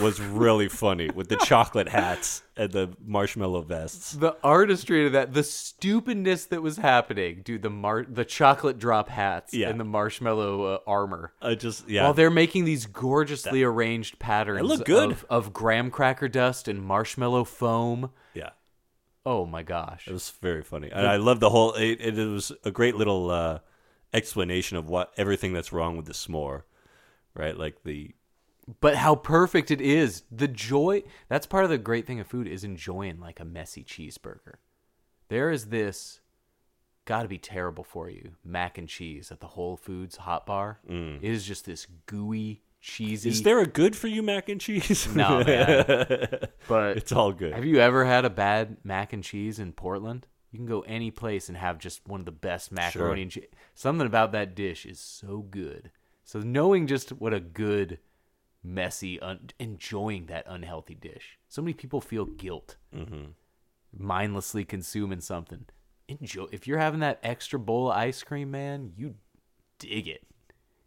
[0.00, 4.12] was really funny with the chocolate hats and the marshmallow vests.
[4.12, 7.62] the artistry of that, the stupidness that was happening, dude.
[7.62, 9.70] The mar- the chocolate drop hats Yeah.
[9.70, 11.32] and the marshmallow uh, armor.
[11.40, 12.02] I just yeah.
[12.04, 15.12] While they're making these gorgeously arranged patterns They look good.
[15.12, 18.10] Of, of graham cracker dust and marshmallow foam.
[18.34, 18.50] yeah.
[19.26, 20.06] Oh my gosh.
[20.06, 20.90] It was very funny.
[20.90, 23.60] And I love the whole it, it was a great little uh,
[24.12, 26.62] explanation of what everything that's wrong with the s'more.
[27.34, 27.56] Right?
[27.56, 28.14] Like the
[28.80, 30.22] but how perfect it is.
[30.30, 33.84] The joy that's part of the great thing of food is enjoying like a messy
[33.84, 34.54] cheeseburger.
[35.28, 36.20] There is this
[37.04, 40.80] gotta be terrible for you mac and cheese at the Whole Foods hot bar.
[40.88, 43.28] It is just this gooey, cheesy.
[43.28, 43.32] Mm.
[43.32, 45.06] Is there a good for you mac and cheese?
[45.14, 45.84] no man?
[46.66, 47.52] But it's all good.
[47.52, 50.26] have you ever had a bad mac and cheese in Portland?
[50.50, 53.44] You can go any place and have just one of the best macaroni and cheese.
[53.74, 55.90] Something about that dish is so good.
[56.22, 57.98] So knowing just what a good,
[58.64, 61.38] messy, un- enjoying that unhealthy dish.
[61.48, 62.76] So many people feel guilt,
[63.96, 65.66] mindlessly consuming something.
[66.08, 68.92] Enjoy if you're having that extra bowl of ice cream, man.
[68.96, 69.14] You
[69.78, 70.26] dig it.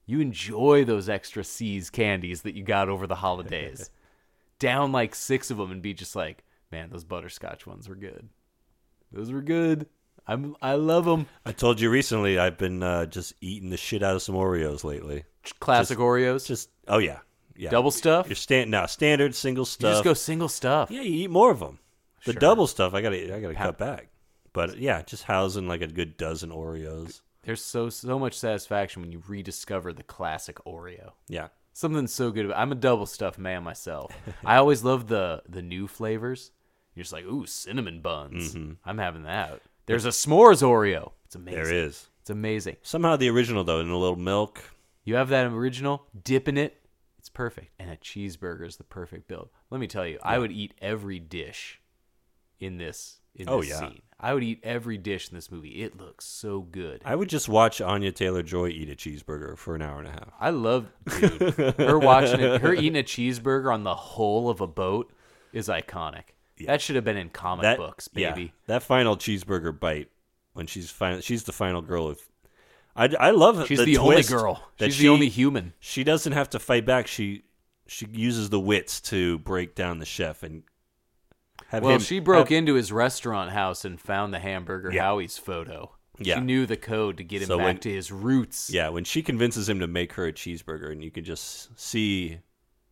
[0.05, 3.89] You enjoy those extra See's candies that you got over the holidays.
[4.59, 8.29] Down like six of them and be just like, man, those butterscotch ones were good.
[9.11, 9.87] Those were good.
[10.27, 11.27] I'm I love them.
[11.45, 14.83] I told you recently I've been uh, just eating the shit out of some Oreos
[14.83, 15.23] lately.
[15.59, 16.45] Classic Oreos.
[16.45, 17.19] Just oh yeah,
[17.57, 17.69] yeah.
[17.69, 18.27] double stuff.
[18.27, 19.89] Your stand now standard single stuff.
[19.89, 20.91] You just go single stuff.
[20.91, 21.79] Yeah, you eat more of them.
[22.25, 22.39] The Sure.
[22.39, 24.09] double stuff, I gotta, I gotta cut back.
[24.53, 27.21] But yeah, just housing like a good dozen Oreos.
[27.43, 31.11] There's so so much satisfaction when you rediscover the classic Oreo.
[31.27, 32.45] Yeah, Something so good.
[32.45, 34.11] About, I'm a double stuff man myself.
[34.45, 36.51] I always love the the new flavors.
[36.95, 38.55] You're just like, ooh, cinnamon buns.
[38.55, 38.71] Mm-hmm.
[38.83, 39.61] I'm having that.
[39.85, 41.11] There's a s'mores Oreo.
[41.25, 41.63] It's amazing.
[41.63, 42.07] there is.
[42.21, 42.77] It's amazing.
[42.81, 44.63] Somehow the original though, in a little milk,
[45.05, 46.75] You have that original, dip in it,
[47.37, 47.71] perfect.
[47.79, 49.49] And a cheeseburger is the perfect build.
[49.69, 51.79] Let me tell you, I would eat every dish
[52.59, 53.79] in this in Oh, this yeah.
[53.79, 54.01] scene.
[54.19, 55.83] I would eat every dish in this movie.
[55.83, 57.03] It looks so good.
[57.05, 60.11] I would just watch Anya Taylor Joy eat a cheeseburger for an hour and a
[60.11, 60.29] half.
[60.39, 60.87] I love
[61.19, 65.13] dude, her watching it, her eating a cheeseburger on the hull of a boat
[65.53, 66.23] is iconic.
[66.65, 68.53] That should have been in comic That books, yeah, baby.
[68.65, 70.09] that final cheeseburger bite
[70.53, 72.07] when she's final, she's the final girl.
[72.07, 72.19] Of,
[72.97, 73.67] I, I love that.
[73.67, 74.63] She's the, the, only girl.
[74.79, 75.73] She's she- the only human.
[75.79, 77.07] She doesn't have to fight back.
[77.07, 77.43] She
[77.87, 80.63] she uses the wits to break down the chef and
[81.67, 82.01] have Well, him.
[82.01, 85.03] she broke have- into his restaurant house and found the hamburger Yeah.
[85.03, 85.93] Howie's photo.
[86.19, 86.35] Yeah.
[86.35, 88.69] She knew the code to get him So back when- to his roots.
[88.71, 92.39] Yeah, when she convinces him to make her a cheeseburger, and you can just see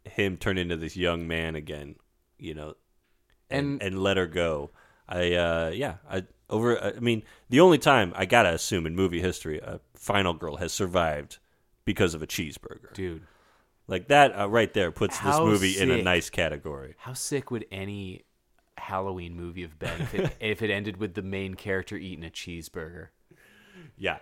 [0.04, 1.96] him turn into this young man again,
[2.38, 2.76] you know,
[3.50, 4.72] and And- and, let her go.
[5.10, 6.82] I uh yeah, I over.
[6.84, 10.72] I mean, the only time I gotta assume in movie history a final girl has
[10.72, 11.38] survived
[11.86, 13.24] because of a cheeseburger, Dude,
[13.88, 16.96] like that uh, right there puts this How movie in a nice category.
[16.98, 18.24] how sick would any
[18.78, 22.30] Halloween movie have been if it, if it ended with the main character eating a
[22.30, 23.08] cheeseburger?
[23.98, 24.18] Yeah.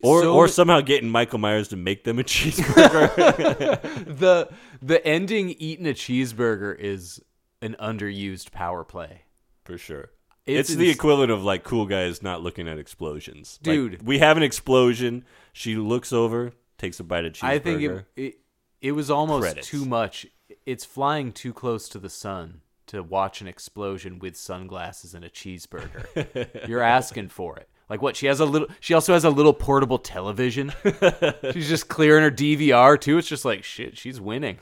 [0.00, 3.80] Or, So- or somehow getting Michael Myers to make them a cheeseburger.
[4.18, 4.48] the
[4.80, 7.20] the ending eating a cheeseburger is
[7.60, 9.22] an underused power play.
[9.64, 10.10] For sure.
[10.48, 13.58] It's It's, the equivalent of like cool guys not looking at explosions.
[13.64, 14.06] Like, Dude.
[14.06, 15.24] we have an explosion.
[15.52, 17.44] She looks over, takes a bite of cheeseburger.
[17.44, 18.38] I think it, it
[18.80, 19.68] it was almost Credits.
[19.68, 20.26] too much.
[20.64, 25.28] It's flying too close to the sun to watch an explosion with sunglasses and a
[25.28, 26.66] cheeseburger.
[26.68, 27.68] You're asking for it.
[27.90, 28.16] Like what?
[28.16, 28.68] She has a little.
[28.80, 30.72] She also has a little portable television.
[31.52, 33.18] she's just clearing her DVR too.
[33.18, 33.96] It's just like shit.
[33.96, 34.58] She's winning.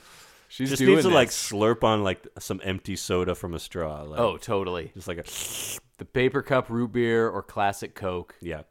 [0.57, 4.03] She's just doing needs to like slurp on like some empty soda from a straw.
[4.03, 4.91] Like, Oh, totally.
[4.95, 5.25] just like a
[5.99, 8.35] The paper cup root beer or classic Coke.
[8.41, 8.63] yeah.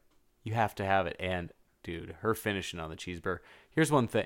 [0.44, 1.16] You have to have it.
[1.20, 1.52] And
[1.84, 3.40] dude, her finishing on the cheeseburger.
[3.72, 4.26] Here's one thing.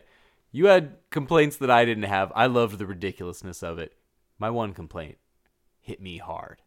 [0.52, 2.32] You had complaints that I didn't have.
[2.36, 3.94] I loved the ridiculousness of it.
[4.38, 5.18] My one complaint
[5.80, 6.62] hit me hard.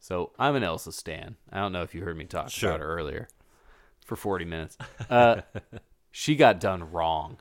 [0.00, 1.36] So I'm an Elsa stan.
[1.52, 2.70] I don't know if you heard me talk Sure.
[2.70, 3.28] about her earlier
[4.04, 4.78] for 40 minutes.
[5.10, 5.42] Uh,
[6.10, 7.38] she got done wrong,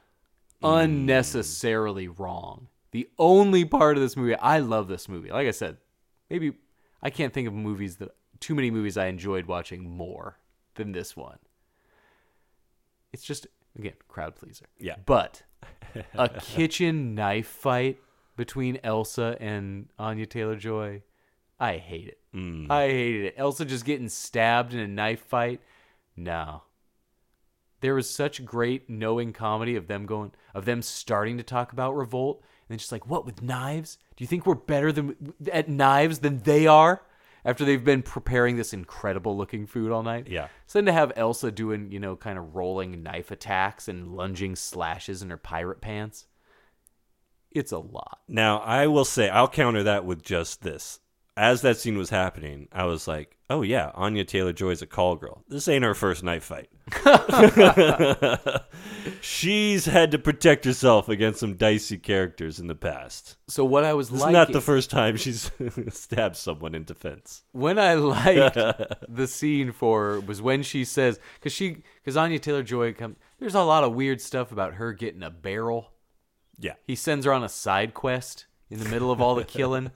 [0.63, 2.67] unnecessarily wrong.
[2.91, 5.29] The only part of this movie, I love this movie.
[5.29, 5.77] Like I said,
[6.29, 6.53] maybe
[7.01, 10.37] I can't think of movies that too many movies I enjoyed watching more
[10.75, 11.39] than this one.
[13.13, 13.47] It's just
[13.77, 14.65] again crowd pleaser.
[14.79, 14.95] Yeah.
[15.05, 15.43] But
[16.13, 17.97] a kitchen knife fight
[18.35, 21.03] between Elsa and Anya Taylor Joy,
[21.59, 22.19] I hate it.
[22.35, 22.69] Mm.
[22.69, 23.35] I hated it.
[23.37, 25.61] Elsa just getting stabbed in a knife fight.
[26.15, 26.63] No.
[27.81, 31.95] There was such great knowing comedy of them going of them starting to talk about
[31.95, 33.97] revolt and then just like what with knives?
[34.15, 37.03] Do you think we're better than at knives than they are?
[37.45, 40.27] After they've been preparing this incredible looking food all night.
[40.27, 40.47] Yeah.
[40.65, 44.57] So then to have Elsa doing, you know, kind of rolling knife attacks and lunging
[44.57, 46.25] slashes in her pirate pants.
[47.51, 48.19] It's a lot.
[48.27, 50.99] Now I will say I'll counter that with just this.
[51.37, 55.15] As that scene was happening, I was like, "Oh yeah, Anya Taylor Joy's a call
[55.15, 55.43] girl.
[55.47, 56.69] This ain't her first knife fight.
[59.21, 63.37] She's had to protect herself against some dicey characters in the past.
[63.47, 65.51] So what I was like not the first time she's
[65.89, 67.43] stabbed someone in defense.
[67.51, 68.55] when I liked
[69.07, 73.17] the scene for her was when she says because she because Anya Taylor Joy comes.
[73.39, 75.91] There's a lot of weird stuff about her getting a barrel.
[76.59, 79.91] Yeah, He sends her on a side quest in the middle of all the killing.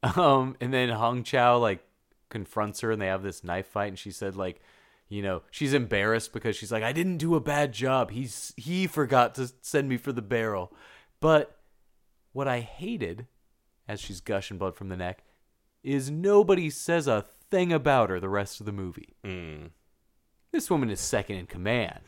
[0.16, 1.80] Um, and then Hong Chau like
[2.28, 4.60] confronts her and they have this knife fight and she said like,
[5.08, 8.10] you know, she's embarrassed because she's like, I didn't do a bad job.
[8.10, 10.72] He's he forgot to send me for the barrel.
[11.20, 11.58] But
[12.32, 13.26] what I hated,
[13.88, 15.24] as she's gushing blood from the neck,
[15.82, 19.14] is nobody says a thing about her the rest of the movie.
[20.52, 22.00] This woman is second in command.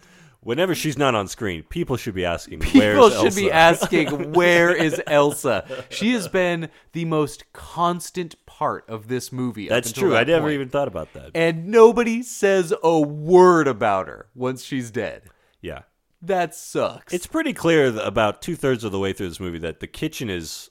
[0.42, 4.32] Whenever she's not on screen, people should be asking, People "Where's should be Elsa?" asking,
[4.32, 5.84] where is Elsa?
[5.90, 9.68] She has been the most constant part of this movie.
[9.68, 10.16] That's true.
[10.16, 10.54] I never point.
[10.54, 11.30] even thought about that.
[11.34, 15.22] And nobody says a word about her once she's dead.
[15.60, 15.82] yeah,
[16.22, 17.12] That sucks.
[17.12, 19.86] it's pretty clear that about two thirds of the way through this movie that the
[19.86, 20.70] kitchen is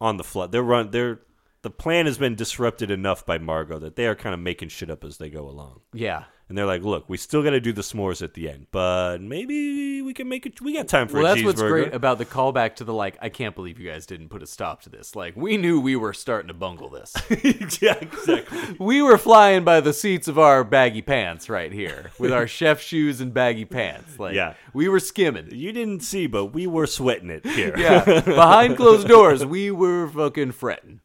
[0.00, 0.52] on the flood.
[0.52, 0.90] They're run.
[0.90, 1.20] They're
[1.62, 4.90] the plan has been disrupted enough by Margot that they are kind of making shit
[4.90, 5.80] up as they go along.
[5.94, 6.24] yeah.
[6.48, 9.22] And they're like, "Look, we still got to do the s'mores at the end, but
[9.22, 10.60] maybe we can make it.
[10.60, 12.92] We got time for Well, a that's cheeseburger." what's great about the callback to the
[12.92, 13.16] like.
[13.22, 15.16] I can't believe you guys didn't put a stop to this.
[15.16, 17.14] Like we knew we were starting to bungle this.
[17.80, 18.76] yeah, exactly.
[18.78, 22.80] we were flying by the seats of our baggy pants right here with our chef
[22.80, 24.18] shoes and baggy pants.
[24.18, 24.52] Like Yeah.
[24.74, 25.48] we were skimming.
[25.50, 27.74] You didn't see, but we were sweating it here.
[27.78, 31.00] Yeah, behind closed doors, we were fucking fretting.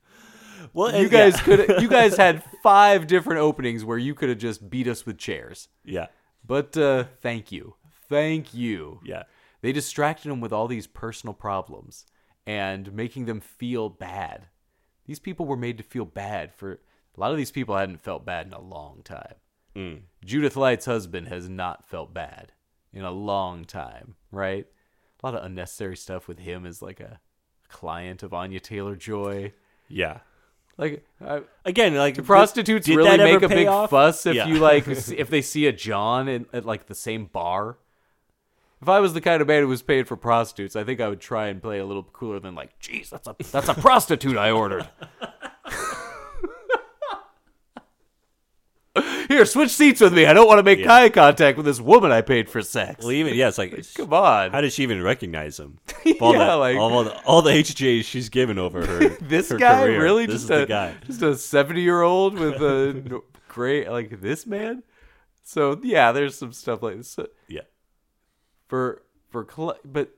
[0.74, 1.44] Well, You guys yeah.
[1.44, 1.82] could.
[1.82, 5.68] You guys had five different openings where you could have just beat us with chairs.
[5.84, 6.08] Yeah.
[6.46, 7.76] But uh, thank you,
[8.08, 9.00] Thank you.
[9.04, 9.24] Yeah.
[9.62, 12.06] They distracted him with all these personal problems
[12.48, 14.48] and making them feel bad.
[15.06, 18.26] These people were made to feel bad for a lot of these people hadn't felt
[18.26, 19.36] bad in a long time.
[20.26, 22.52] Judith Light's husband has not felt bad
[22.92, 24.66] in a long time, right?
[25.22, 27.20] A lot of unnecessary stuff with him as like a
[27.70, 29.54] client of Anya Taylor Joy.
[29.88, 30.20] Yeah.
[30.80, 33.90] Like I, Again, like do prostitutes did really that ever make a pay big off?
[33.90, 34.48] fuss if Yeah.
[34.48, 37.78] you like s- if they see a John in, at like the same bar?
[38.82, 41.10] If I was the kind of man who was paid for prostitutes, I think I
[41.10, 44.38] would try and play a little cooler than like, "Jeez, that's a that's a prostitute
[44.38, 44.88] I ordered."
[49.28, 50.26] Here, switch seats with me.
[50.26, 50.92] I don't want to make Yeah.
[50.92, 53.04] eye contact with this woman I paid for sex.
[53.04, 54.52] Well, even yeah, it's like Come on.
[54.52, 55.78] How did she even recognize him?
[56.20, 59.10] All Yeah, the, like- all the all the HJs she's given over her.
[59.22, 60.02] this her guy career.
[60.02, 60.96] really This just a guy.
[61.06, 64.84] just a 70 year old with a great like this man
[65.44, 67.18] so yeah there's some stuff like this
[67.48, 67.62] Yeah.
[68.68, 69.46] for for
[69.84, 70.10] but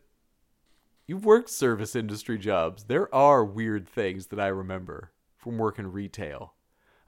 [1.08, 6.54] you've worked service industry jobs there are weird things that i remember from working retail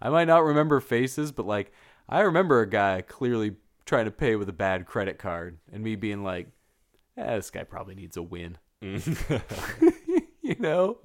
[0.03, 1.71] i might not remember faces but like
[2.07, 5.95] i remember a guy clearly trying to pay with a bad credit card and me
[5.95, 6.47] being like
[7.17, 8.57] eh, this guy probably needs a win.
[10.45, 10.97] You know?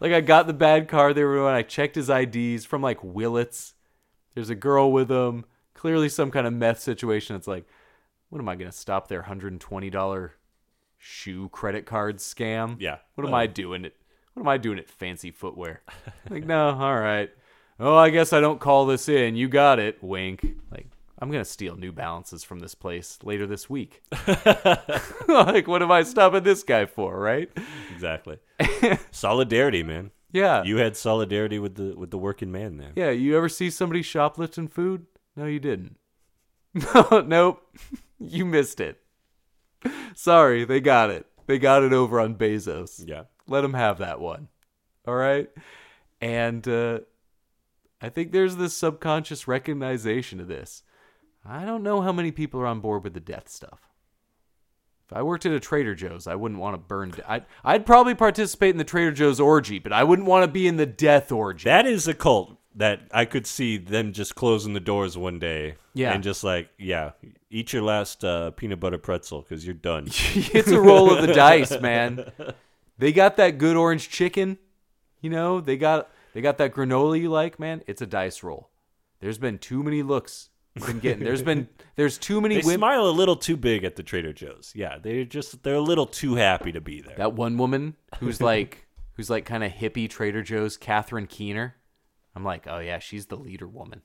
[0.00, 1.54] Like i got the bad card they were on.
[1.54, 3.74] I checked his ids from like willits.
[4.34, 5.44] There's a girl with him
[5.74, 7.36] clearly some kind of meth situation.
[7.36, 7.66] It's like
[8.30, 10.30] what am i going to stop their $120
[10.96, 12.76] shoe credit card scam?
[12.80, 12.98] Yeah.
[13.16, 13.96] what am i doing it?
[14.32, 15.82] What am i doing at fancy footwear?
[16.30, 17.30] Like no all right
[17.80, 20.86] oh i guess i don't call this in you got it wink like
[21.18, 24.02] i'm going to steal new balances from this place later this week
[25.28, 27.50] like what am i stopping this guy for right
[27.94, 28.38] Exactly.
[29.10, 30.10] solidarity, man.
[30.32, 32.92] yeah You had solidarity with the with the working man there.
[32.94, 35.06] Yeah, you ever see somebody shoplifting food?
[35.34, 35.96] No, you didn't.
[36.74, 37.62] No, nope.
[38.18, 39.00] You missed it.
[40.14, 41.26] Sorry, they got it.
[41.46, 43.02] They got it over on Bezos.
[43.06, 43.22] Yeah.
[43.46, 44.48] Let them have that one.
[45.06, 45.48] All right?
[46.20, 47.00] And uh,
[48.00, 50.82] I think there's this subconscious recognition of this.
[51.44, 53.80] I don't know how many people are on board with the death stuff.
[55.08, 57.14] If I worked at a Trader Joe's, I wouldn't want to burn.
[57.28, 60.66] I'd, I'd probably participate in the Trader Joe's orgy, but I wouldn't want to be
[60.66, 61.64] in the death orgy.
[61.64, 65.76] That is a cult that I could see them just closing the doors one day.
[65.94, 66.12] Yeah.
[66.12, 67.12] And just like, yeah,
[67.50, 70.06] eat your last uh, peanut butter pretzel because you're done.
[70.10, 72.32] it's a roll of the dice, man.
[72.98, 74.58] They got that good orange chicken,
[75.20, 75.60] you know.
[75.60, 77.82] They got they got that granola you like, man.
[77.86, 78.68] It's a dice roll.
[79.20, 80.50] There's been too many looks
[80.86, 81.24] been getting.
[81.24, 82.80] There's been there's too many they women.
[82.80, 84.70] smile a little too big at the Trader Joe's.
[84.74, 87.16] Yeah, they're just they're a little too happy to be there.
[87.16, 91.76] That one woman who's like who's like kind of hippie Trader Joe's, Catherine Keener.
[92.34, 94.02] I'm like, oh yeah, she's the leader woman.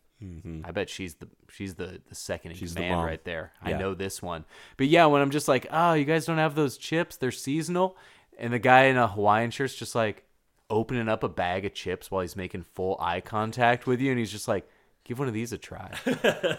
[0.64, 2.66] I bet she's the she's the the second in Mm-hmm.
[2.66, 3.06] She's command mom.
[3.06, 3.52] right there.
[3.62, 4.46] I know this one.
[4.78, 7.18] But yeah, when I'm just like, oh, you guys don't have those chips?
[7.18, 7.98] They're seasonal.
[8.38, 10.24] And the guy in a Hawaiian shirt's just like
[10.72, 14.18] opening up a bag of chips while he's making full eye contact with you, and
[14.18, 14.68] he's just like,
[15.04, 15.92] give one of these a try.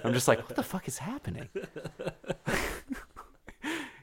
[0.04, 1.48] I'm just like, what the fuck is happening?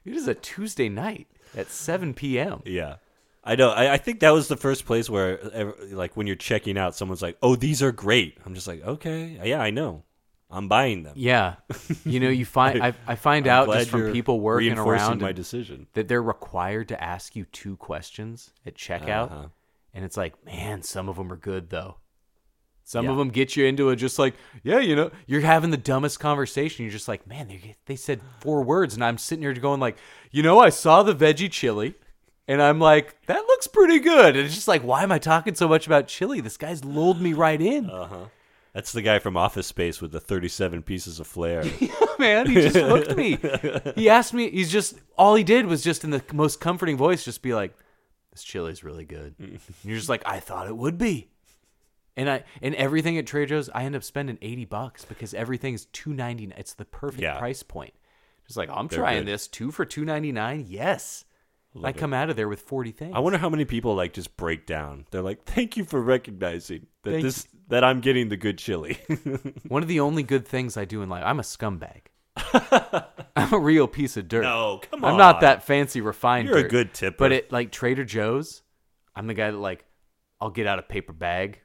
[0.05, 2.61] it is a Tuesday night at 7 p.m.
[2.65, 2.95] Yeah.
[3.43, 3.69] I know.
[3.69, 6.93] I, I think that was the first place where, ever, like, when you're checking out,
[6.95, 10.03] someone's like, "Oh, these are great." I'm just like, "Okay, yeah, I know.
[10.51, 11.55] I'm buying them." Yeah,
[12.03, 15.31] you know, you find I, I find I'm out just from people working around my
[15.31, 15.87] decision.
[15.93, 19.47] that they're required to ask you two questions at checkout, Uh-huh.
[19.93, 21.97] And it's like, man, some of them are good though.
[22.83, 23.11] Some Yeah.
[23.11, 24.33] of them get you into it, just like,
[24.63, 26.85] yeah, you know, you're having the dumbest conversation.
[26.85, 29.97] You're just like, man, they they said four words, and I'm sitting here going like,
[30.31, 31.95] you know, I saw the veggie chili.
[32.47, 34.35] And I'm like, that looks pretty good.
[34.35, 36.41] And it's just like, why am I talking so much about chili?
[36.41, 37.87] This guy's lulled me right in.
[37.91, 38.25] Uh huh.
[38.73, 41.63] That's the guy from Office Space with the 37 pieces of flair.
[41.79, 42.47] yeah, man.
[42.47, 43.37] He just hooked me.
[43.95, 44.49] He asked me.
[44.49, 47.75] He's just all he did was just in the most comforting voice, just be like,
[48.39, 49.49] "This chili's really good." Mm.
[49.51, 51.29] And you're just like, "I thought it would be."
[52.17, 55.85] And I and everything at Trader Joe's, I end up spending eighty bucks because everything's
[55.85, 56.57] two ninety nine.
[56.57, 57.37] It's the perfect Yeah.
[57.39, 57.93] price point.
[58.47, 59.33] Just like I'm They're trying good.
[59.33, 60.65] this two for two ninety nine.
[60.67, 61.23] Yes,
[61.83, 63.13] I come out of there with forty things.
[63.15, 65.05] I wonder how many people like just break down.
[65.11, 68.97] They're like, "Thank you for recognizing that Thank this that I'm getting the good chili."
[69.67, 71.23] One of the only good things I do in life.
[71.25, 72.07] I'm a scumbag.
[73.35, 74.43] I'm a real piece of dirt.
[74.43, 75.11] no, come on.
[75.11, 76.47] I'm not that fancy refined.
[76.47, 77.17] You're a good tipper.
[77.17, 78.61] But it like Trader Joe's,
[79.15, 79.85] I'm the guy that like
[80.41, 81.59] I'll get out a paper bag,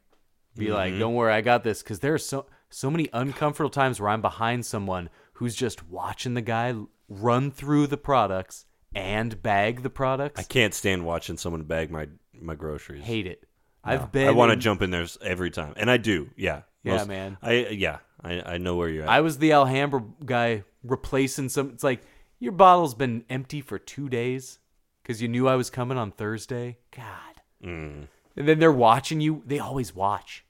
[0.56, 0.74] be Mm-hmm.
[0.74, 4.10] like, "Don't worry, I got this." Because there are so so many uncomfortable times where
[4.10, 6.74] I'm behind someone who's just watching the guy
[7.08, 10.38] run through the products and bag the products.
[10.40, 13.04] I can't stand watching someone bag my my groceries.
[13.04, 13.44] hate it.
[13.86, 13.92] No.
[13.92, 14.28] I've been.
[14.28, 16.30] I want to jump in there every time, and I do.
[16.36, 16.62] Yeah.
[16.82, 17.38] Yeah, man.
[17.42, 17.98] I yeah.
[18.24, 19.08] I I know where you're at.
[19.08, 21.70] I was the Alhambra guy replacing some.
[21.70, 22.02] It's like,
[22.38, 24.58] Your bottle's been empty for two days
[25.02, 26.78] because you knew I was coming on Thursday.
[26.90, 27.40] God.
[27.62, 28.08] Mm.
[28.36, 29.42] And then they're watching you.
[29.46, 30.44] They always watch.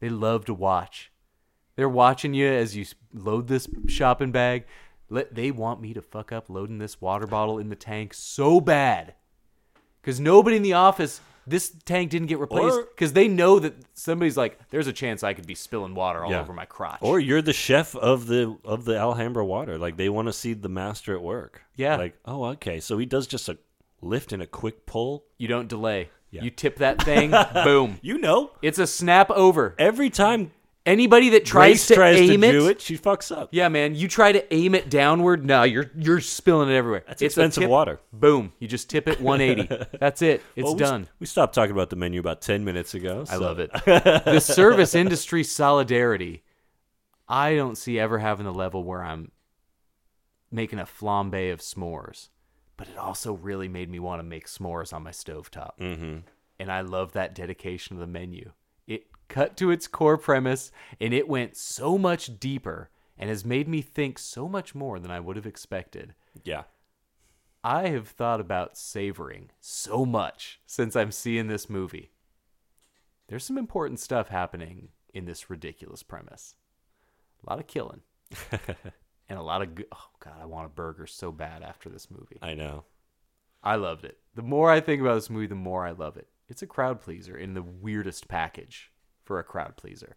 [0.00, 1.12] They love to watch.
[1.76, 4.64] They're watching you as you load this shopping bag.
[5.08, 8.60] Let they want me to fuck up loading this water bottle in the tank so
[8.60, 9.14] bad.
[10.02, 11.20] Cuz nobody in the office
[11.50, 15.34] this tank didn't get replaced cuz they know that somebody's like there's a chance I
[15.34, 16.40] could be spilling water all Yeah.
[16.40, 16.98] over my crotch.
[17.02, 19.76] Or you're the chef of the of the Alhambra water.
[19.78, 21.62] Like they want to see the master at work.
[21.76, 21.96] Yeah.
[21.96, 22.80] Like, oh, okay.
[22.80, 23.58] So he does just a
[24.00, 25.24] lift and a quick pull.
[25.38, 26.08] you don't delay.
[26.32, 27.98] You tip that thing, boom.
[28.02, 29.74] You know, It's a snap over.
[29.80, 30.52] every time
[30.90, 33.50] Anybody that tries Grace to tries aim to it, do it, she fucks up.
[33.52, 33.94] Yeah, man.
[33.94, 35.44] You try to aim it downward.
[35.44, 37.04] No, you're you're spilling it everywhere.
[37.06, 38.00] That's It's expensive tip- water.
[38.12, 38.52] Boom.
[38.58, 39.86] You just tip it 180.
[40.00, 40.42] That's it.
[40.56, 41.06] It's Well, we done.
[41.20, 43.24] We stopped talking about the menu about ten minutes ago.
[43.30, 43.70] I love it.
[43.84, 46.42] the service industry solidarity.
[47.28, 49.30] I don't see ever having the level where I'm
[50.50, 52.30] making a flambe of s'mores,
[52.76, 55.78] but it also really made me want to make s'mores on my stovetop.
[55.80, 56.16] Mm-hmm.
[56.58, 58.50] And I love that dedication of the menu.
[59.30, 63.80] Cut to its core premise, and it went so much deeper and has made me
[63.80, 66.14] think so much more than I would have expected.
[66.42, 66.64] Yeah.
[67.62, 72.10] I have thought about savoring so much since I'm seeing this movie.
[73.28, 76.56] There's some important stuff happening in this ridiculous premise.
[77.46, 78.00] A lot of killing.
[78.50, 79.86] and a lot of good.
[79.92, 82.38] Oh, God, I want a burger so bad after this movie.
[82.42, 82.82] I know.
[83.62, 84.18] I loved it.
[84.34, 86.26] The more I think about this movie, the more I love it.
[86.48, 88.90] It's a crowd pleaser in the weirdest package
[89.30, 90.16] for a crowd pleaser.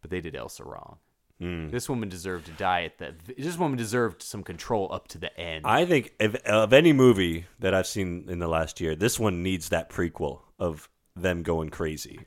[0.00, 0.96] But they did Elsa wrong.
[1.38, 1.68] Hmm.
[1.68, 3.14] This woman deserved to die at the.
[3.36, 5.66] This woman deserved some control up to the end.
[5.66, 9.42] I think if, of any movie that I've seen in the last year, this one
[9.42, 12.20] needs that prequel of them going crazy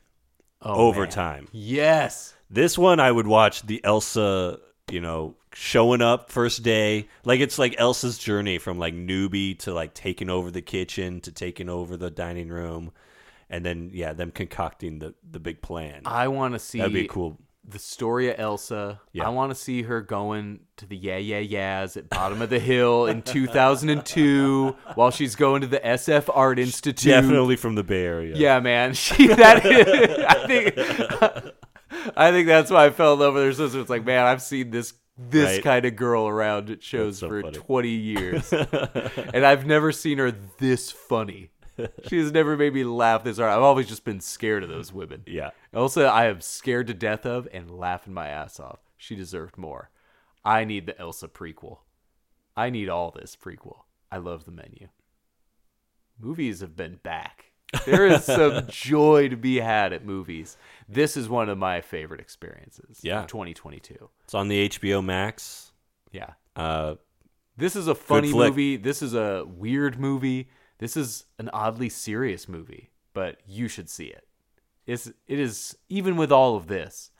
[0.62, 1.10] Oh, over man.
[1.10, 1.48] time.
[1.54, 2.36] Yes.
[2.52, 4.60] This one I would watch the Elsa,
[4.92, 7.08] you know, showing up first day.
[7.26, 11.32] Like it's like Elsa's journey from like newbie to like taking over the kitchen to
[11.32, 12.92] taking over the dining room.
[13.52, 16.02] And then yeah, them concocting the the big plan.
[16.06, 17.38] I want to see That'd be cool.
[17.68, 19.02] the story of Elsa.
[19.12, 19.28] Yeah.
[19.28, 22.60] I want to see her going to the yeah yeah yeahs at bottom of the
[22.60, 23.22] hill in
[23.92, 27.12] 2002 while she's going to the SF Art Institute.
[27.12, 28.36] Definitely from the Bay Area.
[28.36, 28.94] Yeah, man.
[29.02, 30.74] She that I think
[32.18, 33.80] I think that's why I fell in love with her sister.
[33.82, 35.64] It's like, man, I've seen this this Right.
[35.64, 37.54] kind of girl around at shows so for funny.
[37.58, 38.52] 20 years.
[38.54, 41.51] and I've never seen her this funny.
[42.08, 43.50] She has never made me laugh this hard.
[43.52, 45.24] I've always just been scared of those women.
[45.28, 45.52] Yeah.
[45.74, 48.80] Elsa, I am scared to death of and laughing my ass off.
[48.98, 49.90] She deserved more.
[50.44, 51.80] I need the Elsa prequel.
[52.56, 53.84] I need all this prequel.
[54.12, 54.90] I love the menu.
[56.20, 57.46] Movies have been back.
[57.86, 60.58] There is some joy to be had at movies.
[60.88, 63.00] This is one of my favorite experiences.
[63.00, 63.26] of Yeah.
[63.28, 64.10] 2022.
[64.26, 65.72] It's on the HBO Max.
[66.12, 66.32] Yeah.
[66.56, 66.96] Uh
[67.58, 68.50] This is a funny flick.
[68.50, 68.78] movie.
[68.78, 70.50] This is a weird movie.
[70.82, 74.28] This is an oddly serious movie, but you should see it.
[74.88, 77.12] It's, it is, even with all of this,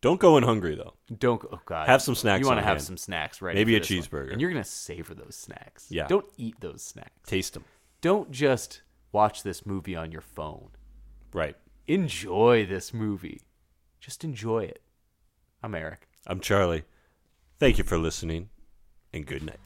[0.00, 0.94] don't go in hungry though.
[1.16, 1.86] Don't oh god.
[1.88, 2.82] Have some snacks You want to have hand.
[2.82, 3.54] some snacks right?
[3.54, 4.32] Maybe a cheeseburger.
[4.32, 5.86] and you're gonna savor those snacks.
[5.90, 6.08] Yeah.
[6.08, 7.28] Don't eat those snacks.
[7.28, 7.64] Taste them.
[8.00, 8.82] Don't just
[9.12, 10.70] watch this movie on your phone.
[11.32, 11.56] Right.
[11.86, 13.42] Enjoy this movie.
[14.00, 14.82] Just enjoy it.
[15.62, 16.08] I'm Eric.
[16.26, 16.82] I'm Charlie.
[17.58, 18.50] Thank you for listening
[19.12, 19.60] and good night.